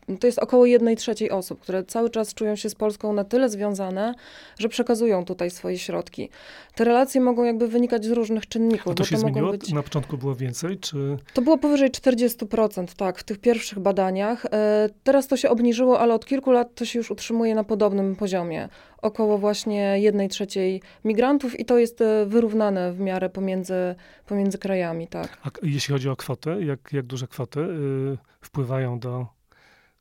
e, 0.08 0.16
to 0.16 0.26
jest 0.26 0.38
około 0.38 0.66
jednej 0.66 0.96
trzeciej 0.96 1.30
osób, 1.30 1.60
które 1.60 1.84
cały 1.84 2.10
czas 2.10 2.34
czują 2.34 2.56
się 2.56 2.70
z 2.70 2.74
Polską 2.74 3.12
na 3.12 3.24
tyle 3.24 3.48
związane, 3.48 4.14
że 4.58 4.68
przekazują 4.68 5.24
tutaj 5.24 5.50
swoje 5.50 5.78
środki. 5.78 6.28
Te 6.74 6.84
relacje 6.84 7.20
mogą 7.20 7.44
jakby 7.44 7.68
wynikać 7.68 8.04
z 8.04 8.10
różnych 8.10 8.48
czynników. 8.48 8.92
A 8.92 8.94
to 8.94 9.04
się 9.04 9.14
to 9.14 9.20
zmieniło? 9.20 9.50
Być... 9.50 9.72
Na 9.72 9.82
początku 9.82 10.18
było 10.18 10.34
więcej, 10.34 10.78
czy... 10.78 11.16
To 11.34 11.42
było 11.42 11.58
powyżej 11.58 11.90
40%, 11.90 12.86
tak, 12.96 13.18
w 13.18 13.24
tych 13.24 13.38
pierwszych 13.38 13.78
badaniach. 13.78 14.46
E, 14.46 14.88
teraz 15.04 15.28
to 15.28 15.36
się 15.36 15.50
obniżyło, 15.50 16.00
ale 16.00 16.14
od 16.14 16.26
kilku 16.26 16.50
lat 16.50 16.74
to 16.74 16.84
się 16.84 16.98
już 16.98 17.10
utrzymuje 17.10 17.54
na 17.54 17.64
podobnym 17.64 18.16
poziomie 18.16 18.68
około 19.04 19.38
właśnie 19.38 19.98
jednej 20.00 20.28
trzeciej 20.28 20.82
migrantów 21.04 21.60
i 21.60 21.64
to 21.64 21.78
jest 21.78 22.00
e, 22.00 22.26
wyrównane 22.26 22.92
w 22.92 23.00
miarę 23.00 23.30
pomiędzy, 23.30 23.94
pomiędzy 24.26 24.58
krajami, 24.58 25.08
tak. 25.08 25.38
A 25.42 25.50
jeśli 25.62 25.92
chodzi 25.92 26.08
o 26.08 26.16
kwotę, 26.16 26.64
jak, 26.64 26.92
jak 26.92 27.06
duże 27.06 27.28
kwoty 27.28 27.60
y, 27.60 28.18
wpływają 28.40 28.98
do 28.98 29.26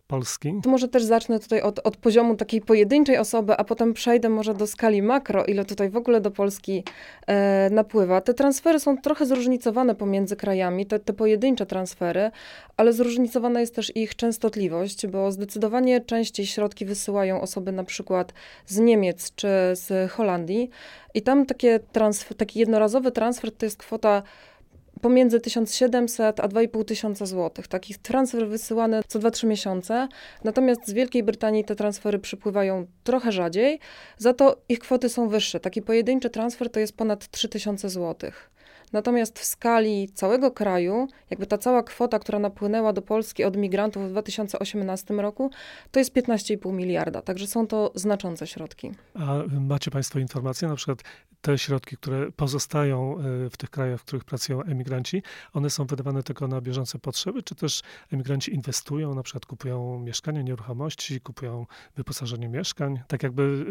Polski? 0.07 0.53
To 0.63 0.69
może 0.69 0.87
też 0.87 1.03
zacznę 1.03 1.39
tutaj 1.39 1.61
od, 1.61 1.79
od 1.79 1.97
poziomu 1.97 2.35
takiej 2.35 2.61
pojedynczej 2.61 3.17
osoby, 3.17 3.57
a 3.57 3.63
potem 3.63 3.93
przejdę 3.93 4.29
może 4.29 4.53
do 4.53 4.67
skali 4.67 5.01
makro, 5.01 5.45
ile 5.45 5.65
tutaj 5.65 5.89
w 5.89 5.97
ogóle 5.97 6.21
do 6.21 6.31
Polski 6.31 6.83
e, 7.27 7.69
napływa. 7.69 8.21
Te 8.21 8.33
transfery 8.33 8.79
są 8.79 8.97
trochę 8.97 9.25
zróżnicowane 9.25 9.95
pomiędzy 9.95 10.35
krajami, 10.35 10.85
te, 10.85 10.99
te 10.99 11.13
pojedyncze 11.13 11.65
transfery, 11.65 12.31
ale 12.77 12.93
zróżnicowana 12.93 13.59
jest 13.59 13.75
też 13.75 13.95
ich 13.95 14.15
częstotliwość, 14.15 15.07
bo 15.07 15.31
zdecydowanie 15.31 16.01
częściej 16.01 16.45
środki 16.45 16.85
wysyłają 16.85 17.41
osoby 17.41 17.71
na 17.71 17.83
przykład 17.83 18.33
z 18.65 18.77
Niemiec 18.77 19.35
czy 19.35 19.47
z 19.73 20.11
Holandii 20.11 20.69
i 21.13 21.21
tam 21.21 21.45
takie 21.45 21.79
transfer, 21.91 22.37
taki 22.37 22.59
jednorazowy 22.59 23.11
transfer 23.11 23.51
to 23.51 23.65
jest 23.65 23.77
kwota 23.77 24.23
pomiędzy 25.03 25.39
1700 25.39 26.39
a 26.39 26.47
2500 26.47 27.27
zł. 27.29 27.65
Takich 27.69 27.97
transfer 27.97 28.47
wysyłane 28.47 29.01
co 29.07 29.19
2-3 29.19 29.47
miesiące. 29.47 30.07
Natomiast 30.43 30.87
z 30.87 30.93
Wielkiej 30.93 31.23
Brytanii 31.23 31.65
te 31.65 31.75
transfery 31.75 32.19
przypływają 32.19 32.85
trochę 33.03 33.31
rzadziej, 33.31 33.79
za 34.17 34.33
to 34.33 34.61
ich 34.69 34.79
kwoty 34.79 35.09
są 35.09 35.27
wyższe. 35.27 35.59
Taki 35.59 35.81
pojedynczy 35.81 36.29
transfer 36.29 36.69
to 36.69 36.79
jest 36.79 36.97
ponad 36.97 37.31
3000 37.31 37.89
zł. 37.89 38.31
Natomiast 38.93 39.39
w 39.39 39.43
skali 39.43 40.09
całego 40.09 40.51
kraju, 40.51 41.07
jakby 41.29 41.45
ta 41.45 41.57
cała 41.57 41.83
kwota, 41.83 42.19
która 42.19 42.39
napłynęła 42.39 42.93
do 42.93 43.01
Polski 43.01 43.43
od 43.43 43.57
migrantów 43.57 44.07
w 44.07 44.09
2018 44.09 45.13
roku, 45.13 45.51
to 45.91 45.99
jest 45.99 46.15
15,5 46.15 46.73
miliarda. 46.73 47.21
Także 47.21 47.47
są 47.47 47.67
to 47.67 47.91
znaczące 47.95 48.47
środki. 48.47 48.91
A 49.15 49.35
macie 49.59 49.91
Państwo 49.91 50.19
informacje, 50.19 50.67
na 50.67 50.75
przykład 50.75 51.03
te 51.43 51.57
środki, 51.57 51.97
które 51.97 52.31
pozostają 52.31 53.17
e, 53.19 53.49
w 53.49 53.57
tych 53.57 53.69
krajach, 53.69 53.99
w 53.99 54.03
których 54.03 54.23
pracują 54.23 54.63
emigranci, 54.63 55.23
one 55.53 55.69
są 55.69 55.85
wydawane 55.85 56.23
tylko 56.23 56.47
na 56.47 56.61
bieżące 56.61 56.99
potrzeby, 56.99 57.43
czy 57.43 57.55
też 57.55 57.81
emigranci 58.11 58.55
inwestują, 58.55 59.15
na 59.15 59.23
przykład 59.23 59.45
kupują 59.45 59.99
mieszkania, 59.99 60.41
nieruchomości, 60.41 61.21
kupują 61.21 61.65
wyposażenie 61.95 62.49
mieszkań, 62.49 62.99
tak 63.07 63.23
jakby 63.23 63.65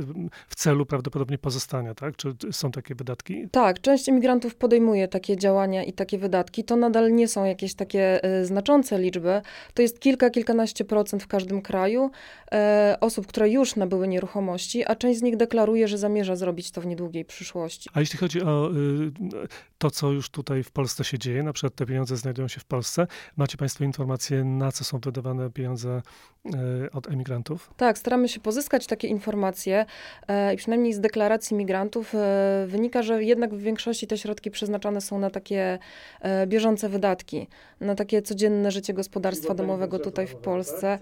w 0.49 0.55
celu 0.55 0.87
prawdopodobnie 0.87 1.39
pozostania, 1.39 1.95
tak? 1.95 2.17
Czy 2.17 2.35
są 2.51 2.71
takie 2.71 2.95
wydatki? 2.95 3.49
Tak, 3.49 3.81
część 3.81 4.09
emigrantów 4.09 4.55
podejmuje 4.55 5.09
takie 5.13 5.37
działania 5.37 5.85
i 5.85 5.93
takie 5.93 6.19
wydatki. 6.19 6.65
To 6.65 6.77
nadal 6.77 7.13
nie 7.13 7.29
są 7.29 7.45
jakieś 7.45 7.75
takie 7.75 8.25
y, 8.41 8.47
znaczące 8.47 8.99
liczby. 8.99 9.43
To 9.75 9.83
jest 9.83 10.01
kilka, 10.01 10.31
kilkanaście 10.31 10.85
procent 10.85 11.23
w 11.23 11.27
każdym 11.27 11.63
kraju 11.63 12.11
e, 12.53 12.97
osób, 13.01 13.27
które 13.27 13.51
już 13.51 13.77
nabyły 13.77 14.09
nieruchomości, 14.09 14.85
a 14.85 14.97
część 14.97 15.19
z 15.19 15.23
nich 15.23 15.37
deklaruje, 15.37 15.89
że 15.89 15.99
zamierza 15.99 16.37
zrobić 16.37 16.71
to 16.71 16.81
w 16.81 16.87
niedługiej 16.87 17.25
przyszłości. 17.25 17.91
A 17.95 18.01
jeśli 18.01 18.19
chodzi 18.19 18.43
o 18.43 18.71
y, 18.71 19.49
to, 19.79 19.91
co 19.91 20.11
już 20.11 20.31
tutaj 20.31 20.63
w 20.63 20.71
Polsce 20.71 21.05
się 21.05 21.19
dzieje, 21.19 21.43
na 21.43 21.53
przykład 21.53 21.75
te 21.75 21.87
pieniądze 21.87 22.17
znajdują 22.17 22.49
się 22.49 22.61
w 22.61 22.65
Polsce, 22.65 23.07
macie 23.37 23.57
Państwo 23.57 23.85
informacje, 23.85 24.45
na 24.45 24.73
co 24.73 24.85
są 24.85 24.99
wydawane 24.99 25.51
pieniądze 25.51 26.03
y, 26.47 26.51
od 26.93 27.09
emigrantów? 27.09 27.71
Tak, 27.77 27.99
staramy 27.99 28.29
się 28.29 28.41
pozyskać 28.41 28.87
takie 28.87 29.09
informacje 29.09 29.87
e, 30.29 30.55
i 30.55 30.57
przynajmniej 30.57 30.93
z 30.93 31.01
deklaracji 31.01 31.57
migrantów 31.57 32.15
e, 32.15 32.65
wynika, 32.69 33.03
że 33.03 33.25
jednak 33.25 33.55
w 33.55 33.59
większości 33.59 34.07
te 34.07 34.19
środki 34.19 34.51
przeznaczane 34.51 35.01
są 35.03 35.19
na 35.19 35.31
takie 35.31 35.79
e, 36.21 36.47
bieżące 36.47 36.89
wydatki, 36.89 37.49
na 37.81 37.95
takie 37.95 38.23
codzienne 38.23 38.71
życie 38.71 38.95
gospodarstwa 38.95 39.55
domowego 39.55 39.99
tutaj 39.99 40.27
w 40.27 40.35
Polsce. 40.35 40.99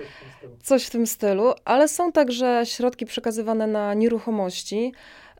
Coś 0.62 0.84
w 0.84 0.90
tym 0.90 1.06
stylu, 1.06 1.52
ale 1.64 1.88
są 1.88 2.12
także 2.12 2.62
środki 2.64 3.06
przekazywane 3.06 3.66
na 3.66 3.94
nieruchomości. 3.94 4.92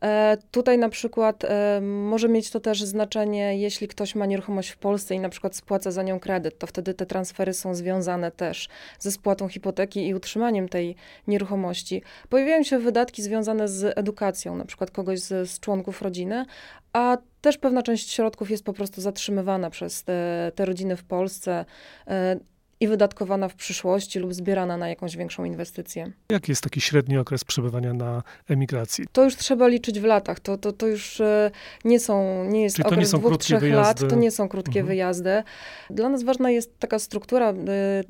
E, 0.03 0.37
tutaj 0.51 0.77
na 0.77 0.89
przykład 0.89 1.43
e, 1.43 1.81
może 1.81 2.29
mieć 2.29 2.51
to 2.51 2.59
też 2.59 2.83
znaczenie, 2.83 3.57
jeśli 3.57 3.87
ktoś 3.87 4.15
ma 4.15 4.25
nieruchomość 4.25 4.69
w 4.69 4.77
Polsce 4.77 5.15
i 5.15 5.19
na 5.19 5.29
przykład 5.29 5.55
spłaca 5.55 5.91
za 5.91 6.03
nią 6.03 6.19
kredyt, 6.19 6.57
to 6.57 6.67
wtedy 6.67 6.93
te 6.93 7.05
transfery 7.05 7.53
są 7.53 7.75
związane 7.75 8.31
też 8.31 8.69
ze 8.99 9.11
spłatą 9.11 9.47
hipoteki 9.47 10.07
i 10.07 10.15
utrzymaniem 10.15 10.69
tej 10.69 10.95
nieruchomości. 11.27 12.03
Pojawiają 12.29 12.63
się 12.63 12.79
wydatki 12.79 13.21
związane 13.21 13.67
z 13.67 13.97
edukacją, 13.97 14.55
na 14.55 14.65
przykład 14.65 14.91
kogoś 14.91 15.19
z, 15.19 15.49
z 15.49 15.59
członków 15.59 16.01
rodziny, 16.01 16.45
a 16.93 17.17
też 17.41 17.57
pewna 17.57 17.83
część 17.83 18.11
środków 18.11 18.51
jest 18.51 18.63
po 18.63 18.73
prostu 18.73 19.01
zatrzymywana 19.01 19.69
przez 19.69 20.03
te, 20.03 20.51
te 20.55 20.65
rodziny 20.65 20.95
w 20.95 21.03
Polsce 21.03 21.65
e, 22.07 22.39
i 22.81 22.87
wydatkowana 22.87 23.47
w 23.47 23.55
przyszłości 23.55 24.19
lub 24.19 24.33
zbierana 24.33 24.77
na 24.77 24.89
jakąś 24.89 25.17
większą 25.17 25.43
inwestycję. 25.43 26.11
Jaki 26.29 26.51
jest 26.51 26.63
taki 26.63 26.81
średni 26.81 27.17
okres 27.17 27.43
przebywania 27.43 27.93
na 27.93 28.23
emigracji? 28.49 29.05
To 29.11 29.23
już 29.23 29.35
trzeba 29.35 29.67
liczyć 29.67 29.99
w 29.99 30.03
latach. 30.03 30.39
To, 30.39 30.57
to, 30.57 30.71
to 30.71 30.87
już 30.87 31.21
e, 31.21 31.51
nie 31.85 31.99
są, 31.99 32.45
nie 32.45 32.63
jest 32.63 32.75
Czyli 32.75 32.85
okres 32.85 32.99
nie 32.99 33.05
są 33.05 33.19
dwóch, 33.19 33.37
trzech 33.37 33.59
wyjazdy. 33.59 34.03
lat. 34.03 34.13
To 34.13 34.19
nie 34.19 34.31
są 34.31 34.49
krótkie 34.49 34.79
mhm. 34.79 34.87
wyjazdy. 34.87 35.43
Dla 35.89 36.09
nas 36.09 36.23
ważna 36.23 36.51
jest 36.51 36.79
taka 36.79 36.99
struktura 36.99 37.49
e, 37.49 37.53
e, 37.53 38.03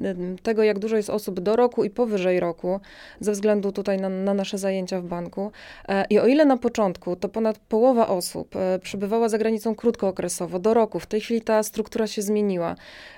tego, 0.44 0.64
jak 0.64 0.80
dużo 0.80 0.98
jest 0.98 1.10
osób 1.10 1.40
do 1.40 1.56
roku 1.56 1.84
i 1.84 1.90
powyżej 1.90 2.40
roku, 2.40 2.80
ze 3.20 3.32
względu 3.32 3.72
tutaj 3.72 3.98
na, 3.98 4.10
na 4.10 4.34
nasze 4.34 4.58
zajęcia 4.58 5.02
w 5.02 5.06
banku. 5.06 5.52
I 6.10 6.20
o 6.20 6.28
ile 6.28 6.46
na 6.46 6.58
początku 6.58 7.16
to 7.16 7.30
ponad 7.30 7.60
połowa 7.60 8.08
osób 8.08 8.56
przebywała 8.82 9.30
za 9.30 9.38
granicą 9.38 9.76
krótkookresowo, 9.76 10.60
do 10.60 10.74
roku, 10.74 11.00
w 11.00 11.06
tej 11.06 11.22
chwili 11.22 11.42
ta 11.42 11.64
struktura 11.64 12.08
się 12.08 12.22
zmieniła 12.22 12.76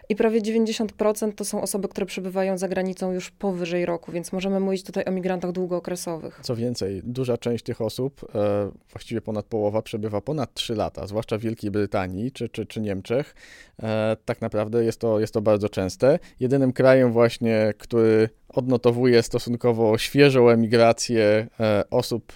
i 0.10 0.16
prawie 0.16 0.42
90% 0.42 1.34
to 1.34 1.43
to 1.44 1.50
są 1.50 1.62
osoby, 1.62 1.88
które 1.88 2.06
przebywają 2.06 2.58
za 2.58 2.68
granicą 2.68 3.12
już 3.12 3.32
powyżej 3.32 3.86
roku, 3.86 4.12
więc 4.12 4.32
możemy 4.32 4.60
mówić 4.60 4.84
tutaj 4.84 5.06
o 5.06 5.12
migrantach 5.12 5.52
długookresowych. 5.52 6.40
Co 6.44 6.56
więcej, 6.56 7.02
duża 7.04 7.38
część 7.38 7.64
tych 7.64 7.82
osób, 7.82 8.26
e, 8.36 8.72
właściwie 8.92 9.22
ponad 9.22 9.46
połowa, 9.46 9.82
przebywa 9.82 10.22
ponad 10.22 10.54
3 10.54 10.76
lata, 10.76 11.08
zwłaszcza 11.08 11.38
w 11.38 11.42
Wielkiej 11.42 11.72
Brytanii 11.72 12.32
czy, 12.32 12.50
czy, 12.50 12.66
czy 12.66 12.82
Niemczech. 12.82 13.36
E, 13.84 14.18
tak 14.26 14.42
naprawdę 14.42 14.84
jest 14.84 15.00
to, 15.00 15.20
jest 15.20 15.34
to 15.34 15.42
bardzo 15.42 15.70
częste. 15.70 16.20
Jedynym 16.40 16.74
krajem 16.74 17.12
właśnie, 17.12 17.74
który 17.78 18.30
odnotowuje 18.50 19.24
stosunkowo 19.24 19.98
świeżą 19.98 20.50
emigrację 20.50 21.48
e, 21.60 21.84
osób 21.90 22.34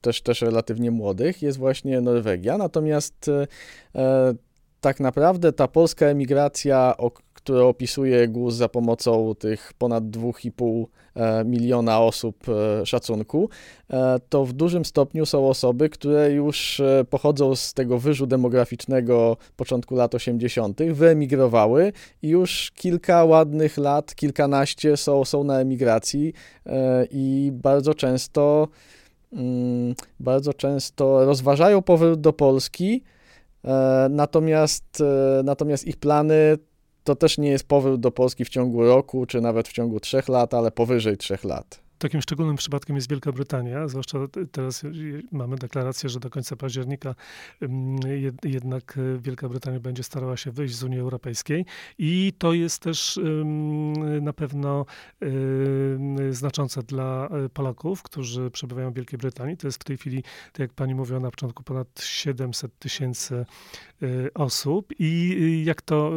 też, 0.00 0.22
też 0.22 0.42
relatywnie 0.42 0.90
młodych, 0.90 1.42
jest 1.42 1.58
właśnie 1.58 2.00
Norwegia. 2.00 2.58
Natomiast 2.58 3.30
tak 4.82 5.00
naprawdę 5.00 5.52
ta 5.52 5.68
polska 5.68 6.06
emigracja, 6.06 6.94
o, 6.98 7.10
którą 7.42 7.68
opisuje 7.68 8.28
GUS 8.28 8.54
za 8.54 8.68
pomocą 8.68 9.34
tych 9.34 9.72
ponad 9.78 10.04
2,5 10.04 10.84
e, 11.14 11.44
miliona 11.44 12.00
osób 12.00 12.36
e, 12.48 12.86
szacunku, 12.86 13.48
e, 13.90 14.18
to 14.28 14.44
w 14.44 14.52
dużym 14.52 14.84
stopniu 14.84 15.26
są 15.26 15.48
osoby, 15.48 15.88
które 15.88 16.32
już 16.32 16.82
pochodzą 17.10 17.56
z 17.56 17.74
tego 17.74 17.98
wyżu 17.98 18.26
demograficznego 18.26 19.36
początku 19.56 19.94
lat 19.94 20.14
80., 20.14 20.82
wyemigrowały 20.82 21.92
i 22.22 22.28
już 22.28 22.72
kilka 22.74 23.24
ładnych 23.24 23.78
lat, 23.78 24.14
kilkanaście 24.14 24.96
są, 24.96 25.24
są 25.24 25.44
na 25.44 25.60
emigracji 25.60 26.32
i 27.10 27.50
bardzo 27.54 27.94
często 27.94 28.68
mm, 29.32 29.94
bardzo 30.20 30.54
często 30.54 31.24
rozważają 31.24 31.82
powrót 31.82 32.20
do 32.20 32.32
Polski, 32.32 33.02
natomiast, 34.10 35.02
natomiast 35.44 35.86
ich 35.86 35.96
plany 35.96 36.58
to 37.04 37.16
też 37.16 37.38
nie 37.38 37.48
jest 37.48 37.68
powrót 37.68 38.00
do 38.00 38.10
Polski 38.10 38.44
w 38.44 38.48
ciągu 38.48 38.82
roku, 38.82 39.26
czy 39.26 39.40
nawet 39.40 39.68
w 39.68 39.72
ciągu 39.72 40.00
trzech 40.00 40.28
lat, 40.28 40.54
ale 40.54 40.70
powyżej 40.70 41.16
trzech 41.16 41.44
lat. 41.44 41.80
Takim 42.02 42.22
szczególnym 42.22 42.56
przypadkiem 42.56 42.96
jest 42.96 43.10
Wielka 43.10 43.32
Brytania, 43.32 43.88
zwłaszcza 43.88 44.18
teraz 44.52 44.82
mamy 45.32 45.56
deklarację, 45.56 46.08
że 46.08 46.20
do 46.20 46.30
końca 46.30 46.56
października 46.56 47.14
jednak 48.44 48.98
e, 48.98 49.18
Wielka 49.18 49.48
Brytania 49.48 49.80
będzie 49.80 50.02
starała 50.02 50.36
się 50.36 50.50
wyjść 50.50 50.74
z 50.74 50.82
Unii 50.82 50.98
Europejskiej 50.98 51.64
i 51.98 52.32
to 52.38 52.52
jest 52.52 52.82
też 52.82 53.20
na 54.20 54.32
pewno 54.32 54.86
znaczące 56.30 56.82
dla 56.82 57.28
e, 57.28 57.48
Polaków, 57.48 58.02
którzy 58.02 58.50
przebywają 58.50 58.90
w 58.90 58.94
Wielkiej 58.94 59.18
Brytanii. 59.18 59.56
To 59.56 59.68
jest 59.68 59.80
w 59.80 59.84
tej 59.84 59.96
chwili, 59.96 60.22
tak 60.22 60.58
jak 60.58 60.72
pani 60.72 60.94
mówiła 60.94 61.20
na 61.20 61.30
początku, 61.30 61.62
ponad 61.62 61.88
700 62.02 62.78
tysięcy 62.78 63.34
e, 64.02 64.06
osób 64.34 64.92
i 64.98 65.62
jak 65.66 65.82
to, 65.82 66.12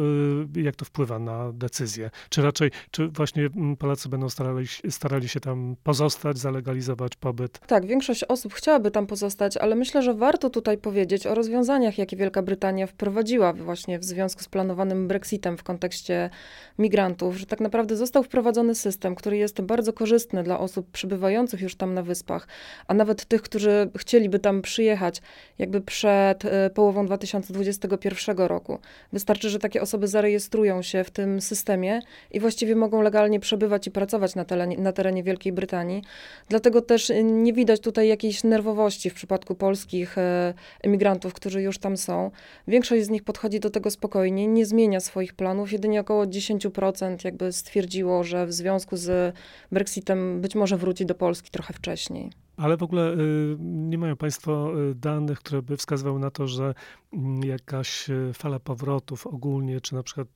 jak 0.56 0.76
to 0.76 0.84
wpływa 0.84 1.18
na 1.18 1.52
decyzję? 1.52 2.10
Czy 2.28 2.42
raczej, 2.42 2.70
czy 2.90 3.08
właśnie 3.08 3.50
Polacy 3.78 4.08
będą 4.08 4.28
starali, 4.28 4.66
starali 4.90 5.28
się 5.28 5.40
tam 5.40 5.75
pozostać, 5.82 6.38
zalegalizować 6.38 7.16
pobyt. 7.16 7.58
Tak, 7.58 7.86
większość 7.86 8.24
osób 8.24 8.54
chciałaby 8.54 8.90
tam 8.90 9.06
pozostać, 9.06 9.56
ale 9.56 9.76
myślę, 9.76 10.02
że 10.02 10.14
warto 10.14 10.50
tutaj 10.50 10.78
powiedzieć 10.78 11.26
o 11.26 11.34
rozwiązaniach, 11.34 11.98
jakie 11.98 12.16
Wielka 12.16 12.42
Brytania 12.42 12.86
wprowadziła 12.86 13.52
właśnie 13.52 13.98
w 13.98 14.04
związku 14.04 14.42
z 14.42 14.48
planowanym 14.48 15.08
Brexitem 15.08 15.56
w 15.56 15.62
kontekście 15.62 16.30
migrantów, 16.78 17.36
że 17.36 17.46
tak 17.46 17.60
naprawdę 17.60 17.96
został 17.96 18.22
wprowadzony 18.22 18.74
system, 18.74 19.14
który 19.14 19.36
jest 19.36 19.60
bardzo 19.60 19.92
korzystny 19.92 20.42
dla 20.42 20.58
osób 20.58 20.90
przybywających 20.90 21.60
już 21.60 21.74
tam 21.74 21.94
na 21.94 22.02
wyspach, 22.02 22.48
a 22.86 22.94
nawet 22.94 23.24
tych, 23.24 23.42
którzy 23.42 23.90
chcieliby 23.98 24.38
tam 24.38 24.62
przyjechać 24.62 25.22
jakby 25.58 25.80
przed 25.80 26.44
e, 26.44 26.70
połową 26.70 27.06
2021 27.06 28.36
roku. 28.36 28.78
Wystarczy, 29.12 29.50
że 29.50 29.58
takie 29.58 29.82
osoby 29.82 30.08
zarejestrują 30.08 30.82
się 30.82 31.04
w 31.04 31.10
tym 31.10 31.40
systemie 31.40 32.00
i 32.30 32.40
właściwie 32.40 32.76
mogą 32.76 33.02
legalnie 33.02 33.40
przebywać 33.40 33.86
i 33.86 33.90
pracować 33.90 34.34
na 34.34 34.44
terenie, 34.44 34.78
na 34.78 34.92
terenie 34.92 35.22
Wielkiej 35.22 35.52
Brytanii. 35.56 36.02
Dlatego 36.48 36.82
też 36.82 37.12
nie 37.22 37.52
widać 37.52 37.80
tutaj 37.80 38.08
jakiejś 38.08 38.44
nerwowości 38.44 39.10
w 39.10 39.14
przypadku 39.14 39.54
polskich 39.54 40.18
e, 40.18 40.54
emigrantów, 40.82 41.34
którzy 41.34 41.62
już 41.62 41.78
tam 41.78 41.96
są. 41.96 42.30
Większość 42.68 43.04
z 43.04 43.10
nich 43.10 43.24
podchodzi 43.24 43.60
do 43.60 43.70
tego 43.70 43.90
spokojnie, 43.90 44.46
nie 44.46 44.66
zmienia 44.66 45.00
swoich 45.00 45.34
planów. 45.34 45.72
Jedynie 45.72 46.00
około 46.00 46.24
10% 46.24 47.24
jakby 47.24 47.52
stwierdziło, 47.52 48.24
że 48.24 48.46
w 48.46 48.52
związku 48.52 48.96
z 48.96 49.34
Brexitem 49.72 50.40
być 50.40 50.54
może 50.54 50.76
wróci 50.76 51.06
do 51.06 51.14
Polski 51.14 51.50
trochę 51.50 51.74
wcześniej. 51.74 52.45
Ale 52.56 52.76
w 52.76 52.82
ogóle 52.82 53.12
y, 53.14 53.56
nie 53.60 53.98
mają 53.98 54.16
Państwo 54.16 54.72
y, 54.90 54.94
danych, 54.94 55.38
które 55.38 55.62
by 55.62 55.76
wskazywały 55.76 56.20
na 56.20 56.30
to, 56.30 56.46
że 56.48 56.74
mm, 57.12 57.44
jakaś 57.44 58.10
y, 58.10 58.30
fala 58.34 58.60
powrotów 58.60 59.26
ogólnie, 59.26 59.80
czy 59.80 59.94
na 59.94 60.02
przykład 60.02 60.28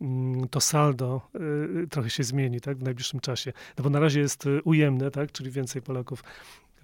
mm, 0.00 0.48
to 0.48 0.60
saldo 0.60 1.20
trochę 1.90 2.10
się 2.10 2.24
zmieni 2.24 2.60
tak, 2.60 2.78
w 2.78 2.82
najbliższym 2.82 3.20
czasie. 3.20 3.52
No 3.78 3.84
bo 3.84 3.90
na 3.90 4.00
razie 4.00 4.20
jest 4.20 4.44
ujemne, 4.64 5.10
tak, 5.10 5.32
czyli 5.32 5.50
więcej 5.50 5.82
Polaków 5.82 6.24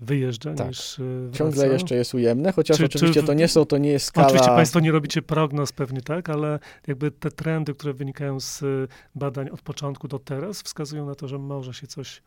wyjeżdża 0.01 0.55
tak. 0.55 0.69
niż 0.69 0.97
wraca. 0.99 1.39
Ciągle 1.39 1.69
jeszcze 1.69 1.95
jest 1.95 2.15
ujemne, 2.15 2.53
chociaż 2.53 2.77
czy, 2.77 2.85
oczywiście 2.85 3.21
czy, 3.21 3.27
to 3.27 3.35
nie 3.35 3.49
są, 3.49 3.65
to 3.65 3.79
nie 3.79 3.91
jest 3.91 4.07
skala... 4.07 4.27
Oczywiście 4.27 4.51
Państwo 4.51 4.81
nie 4.81 4.93
robicie 4.93 5.23
prognoz 5.23 5.73
pewnie, 5.73 6.01
tak, 6.01 6.31
ale 6.31 6.59
jakby 6.87 7.11
te 7.11 7.31
trendy, 7.31 7.75
które 7.75 7.93
wynikają 7.93 8.41
z 8.41 8.63
badań 9.15 9.49
od 9.49 9.63
początku 9.63 10.09
do 10.09 10.19
teraz 10.19 10.63
wskazują 10.63 11.07
na 11.07 11.15
to, 11.15 11.29
że 11.29 11.39
może 11.39 11.75
się 11.75 11.87
coś 11.87 12.23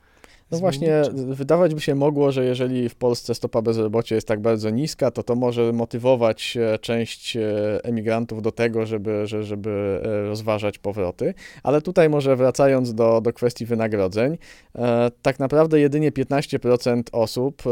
no 0.53 0.59
właśnie, 0.59 1.01
wydawać 1.13 1.75
by 1.75 1.81
się 1.81 1.95
mogło, 1.95 2.31
że 2.31 2.45
jeżeli 2.45 2.89
w 2.89 2.95
Polsce 2.95 3.35
stopa 3.35 3.61
bezrobocia 3.61 4.15
jest 4.15 4.27
tak 4.27 4.41
bardzo 4.41 4.69
niska, 4.69 5.11
to 5.11 5.23
to 5.23 5.35
może 5.35 5.73
motywować 5.73 6.57
e, 6.57 6.79
część 6.79 7.37
e, 7.37 7.41
emigrantów 7.83 8.41
do 8.41 8.51
tego, 8.51 8.85
żeby, 8.85 9.27
żeby 9.27 10.01
e, 10.03 10.21
rozważać 10.21 10.77
powroty. 10.77 11.33
Ale 11.63 11.81
tutaj 11.81 12.09
może 12.09 12.35
wracając 12.35 12.93
do, 12.93 13.21
do 13.21 13.33
kwestii 13.33 13.65
wynagrodzeń, 13.65 14.37
tak 15.21 15.39
naprawdę 15.39 15.79
jedynie 15.79 16.11
15% 16.11 17.03
osób 17.11 17.63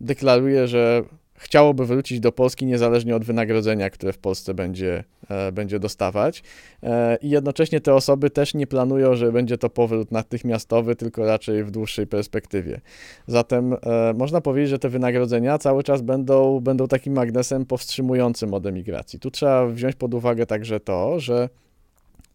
deklaruje, 0.00 0.68
że 0.68 1.02
chciałoby 1.38 1.86
wrócić 1.86 2.20
do 2.20 2.32
Polski 2.32 2.66
niezależnie 2.66 3.16
od 3.16 3.24
wynagrodzenia, 3.24 3.90
które 3.90 4.12
w 4.12 4.18
Polsce 4.18 4.54
będzie, 4.54 5.04
e, 5.28 5.52
będzie 5.52 5.78
dostawać. 5.78 6.42
E, 6.82 7.16
I 7.22 7.30
jednocześnie 7.30 7.80
te 7.80 7.94
osoby 7.94 8.30
też 8.30 8.54
nie 8.54 8.66
planują, 8.66 9.14
że 9.14 9.32
będzie 9.32 9.58
to 9.58 9.70
powrót 9.70 10.12
natychmiastowy, 10.12 10.96
tylko 10.96 11.26
raczej 11.26 11.64
w 11.64 11.70
dłuższej 11.70 12.06
perspektywie. 12.06 12.80
Zatem 13.26 13.72
e, 13.72 13.78
można 14.16 14.40
powiedzieć, 14.40 14.70
że 14.70 14.78
te 14.78 14.88
wynagrodzenia 14.88 15.58
cały 15.58 15.82
czas 15.82 16.02
będą, 16.02 16.60
będą 16.60 16.88
takim 16.88 17.12
magnesem 17.12 17.66
powstrzymującym 17.66 18.54
od 18.54 18.66
emigracji. 18.66 19.18
Tu 19.18 19.30
trzeba 19.30 19.66
wziąć 19.66 19.94
pod 19.94 20.14
uwagę 20.14 20.46
także 20.46 20.80
to, 20.80 21.20
że 21.20 21.48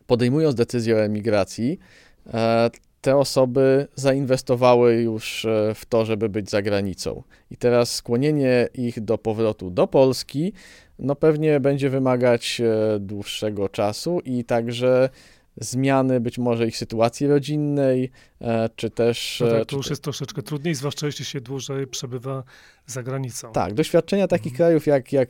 podejmując 0.08 0.56
decyzję 0.56 0.96
o 0.96 1.00
emigracji, 1.00 1.80
te 3.04 3.18
osoby 3.18 3.88
zainwestowały 3.96 4.96
już 4.96 5.46
e, 5.46 5.74
w 5.76 5.86
to, 5.86 6.06
żeby 6.06 6.30
być 6.30 6.50
za 6.50 6.62
granicą. 6.62 7.24
I 7.52 7.58
teraz 7.58 7.96
skłonienie 7.96 8.70
ich 8.74 9.02
do 9.02 9.18
powrotu 9.18 9.72
do 9.72 9.88
Polski, 9.88 10.54
no 11.00 11.16
pewnie 11.16 11.60
będzie 11.60 11.90
wymagać 11.90 12.62
e, 12.62 13.00
dłuższego 13.00 13.70
czasu 13.70 14.20
i 14.26 14.44
także 14.44 15.10
zmiany 15.58 16.20
być 16.20 16.38
może 16.38 16.68
ich 16.68 16.78
sytuacji 16.78 17.28
rodzinnej, 17.28 18.12
e, 18.42 18.70
czy 18.76 18.90
też... 18.90 19.44
No 19.46 19.52
tak, 19.52 19.66
to 19.66 19.78
już 19.78 19.90
jest 19.90 20.04
troszeczkę 20.04 20.42
trudniej, 20.42 20.76
zwłaszcza 20.76 21.06
jeśli 21.06 21.26
się 21.26 21.42
dłużej 21.42 21.88
przebywa 21.88 22.44
za 22.86 23.04
granicą. 23.04 23.52
Tak, 23.52 23.74
doświadczenia 23.74 24.28
takich 24.28 24.52
mhm. 24.52 24.58
krajów 24.58 24.88
jak, 24.88 25.14
jak 25.14 25.30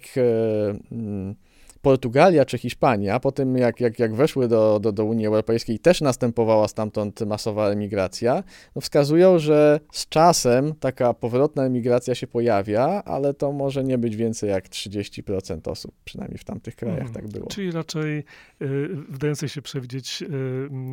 Portugalia 1.84 2.46
czy 2.46 2.58
Hiszpania, 2.58 3.20
po 3.20 3.32
tym 3.32 3.58
jak, 3.58 3.80
jak, 3.80 4.00
jak 4.00 4.16
weszły 4.16 4.48
do, 4.48 4.80
do, 4.80 4.92
do 4.92 5.06
Unii 5.06 5.28
Europejskiej, 5.28 5.80
też 5.80 6.02
następowała 6.02 6.68
stamtąd 6.68 7.22
masowa 7.22 7.70
emigracja, 7.70 8.44
no 8.76 8.82
wskazują, 8.82 9.40
że 9.40 9.80
z 9.92 10.10
czasem 10.10 10.74
taka 10.80 11.14
powrotna 11.14 11.66
emigracja 11.66 12.16
się 12.16 12.28
pojawia, 12.28 13.04
ale 13.06 13.34
to 13.34 13.52
może 13.52 13.84
nie 13.84 13.98
być 13.98 14.16
więcej 14.16 14.50
jak 14.50 14.70
30% 14.70 15.72
osób, 15.72 15.96
przynajmniej 16.06 16.38
w 16.38 16.44
tamtych 16.44 16.76
krajach 16.76 16.98
hmm. 16.98 17.14
tak 17.14 17.28
było. 17.28 17.48
Czyli 17.48 17.72
raczej 17.72 18.18
y, 18.18 18.90
wdającej 19.10 19.50
się 19.50 19.62
przewidzieć 19.62 20.24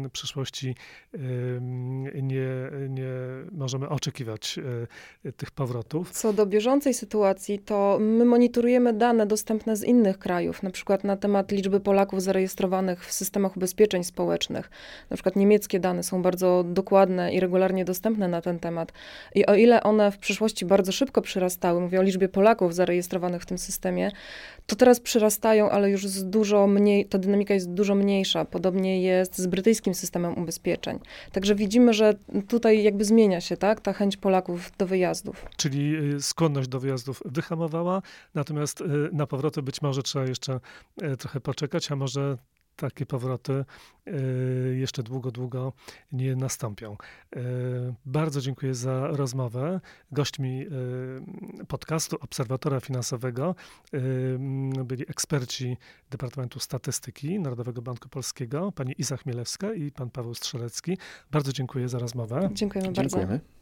y, 0.06 0.10
przyszłości 0.12 0.74
y, 1.14 1.18
nie, 2.22 2.52
nie 2.88 3.12
możemy 3.52 3.88
oczekiwać 3.88 4.58
y, 5.24 5.32
tych 5.32 5.50
powrotów. 5.50 6.10
Co 6.10 6.32
do 6.32 6.46
bieżącej 6.46 6.94
sytuacji, 6.94 7.58
to 7.58 7.98
my 8.00 8.24
monitorujemy 8.24 8.92
dane 8.92 9.26
dostępne 9.26 9.76
z 9.76 9.84
innych 9.84 10.18
krajów, 10.18 10.62
na 10.62 10.70
przykład 10.80 11.04
na 11.04 11.16
temat 11.16 11.52
liczby 11.52 11.80
Polaków 11.80 12.22
zarejestrowanych 12.22 13.06
w 13.06 13.12
systemach 13.12 13.56
ubezpieczeń 13.56 14.04
społecznych. 14.04 14.70
Na 15.10 15.16
przykład 15.16 15.36
niemieckie 15.36 15.80
dane 15.80 16.02
są 16.02 16.22
bardzo 16.22 16.64
dokładne 16.66 17.32
i 17.32 17.40
regularnie 17.40 17.84
dostępne 17.84 18.28
na 18.28 18.40
ten 18.40 18.58
temat. 18.58 18.92
I 19.34 19.46
o 19.46 19.54
ile 19.54 19.82
one 19.82 20.12
w 20.12 20.18
przyszłości 20.18 20.66
bardzo 20.66 20.92
szybko 20.92 21.22
przyrastały, 21.22 21.80
mówię 21.80 22.00
o 22.00 22.02
liczbie 22.02 22.28
Polaków 22.28 22.74
zarejestrowanych 22.74 23.42
w 23.42 23.46
tym 23.46 23.58
systemie, 23.58 24.10
to 24.66 24.76
teraz 24.76 25.00
przyrastają, 25.00 25.70
ale 25.70 25.90
już 25.90 26.06
z 26.06 26.24
dużo 26.24 26.66
mniej, 26.66 27.06
ta 27.06 27.18
dynamika 27.18 27.54
jest 27.54 27.70
dużo 27.72 27.94
mniejsza. 27.94 28.44
Podobnie 28.44 29.02
jest 29.02 29.38
z 29.38 29.46
brytyjskim 29.46 29.94
systemem 29.94 30.38
ubezpieczeń. 30.38 30.98
Także 31.32 31.54
widzimy, 31.54 31.94
że 31.94 32.14
tutaj 32.48 32.82
jakby 32.82 33.04
zmienia 33.04 33.40
się, 33.40 33.56
tak, 33.56 33.80
ta 33.80 33.92
chęć 33.92 34.16
Polaków 34.16 34.72
do 34.78 34.86
wyjazdów. 34.86 35.46
Czyli 35.56 36.14
y, 36.14 36.22
skłonność 36.22 36.68
do 36.68 36.80
wyjazdów 36.80 37.22
wyhamowała, 37.24 38.02
natomiast 38.34 38.80
y, 38.80 38.84
na 39.12 39.26
powroty 39.26 39.62
być 39.62 39.82
może 39.82 40.02
trzeba 40.02 40.24
jeszcze 40.24 40.60
trochę 41.18 41.40
poczekać, 41.40 41.92
a 41.92 41.96
może 41.96 42.38
takie 42.76 43.06
powroty 43.06 43.64
jeszcze 44.74 45.02
długo, 45.02 45.30
długo 45.30 45.72
nie 46.12 46.36
nastąpią. 46.36 46.96
Bardzo 48.06 48.40
dziękuję 48.40 48.74
za 48.74 49.06
rozmowę. 49.06 49.80
Gośćmi 50.12 50.66
podcastu 51.68 52.16
Obserwatora 52.20 52.80
Finansowego 52.80 53.54
byli 54.84 55.02
eksperci 55.02 55.76
Departamentu 56.10 56.60
Statystyki 56.60 57.40
Narodowego 57.40 57.82
Banku 57.82 58.08
Polskiego, 58.08 58.72
pani 58.72 58.94
Iza 58.98 59.16
Chmielewska 59.16 59.74
i 59.74 59.90
pan 59.90 60.10
Paweł 60.10 60.34
Strzelecki. 60.34 60.98
Bardzo 61.30 61.52
dziękuję 61.52 61.88
za 61.88 61.98
rozmowę. 61.98 62.50
Dziękujemy, 62.52 62.92
Dziękujemy. 62.92 63.32
bardzo. 63.32 63.59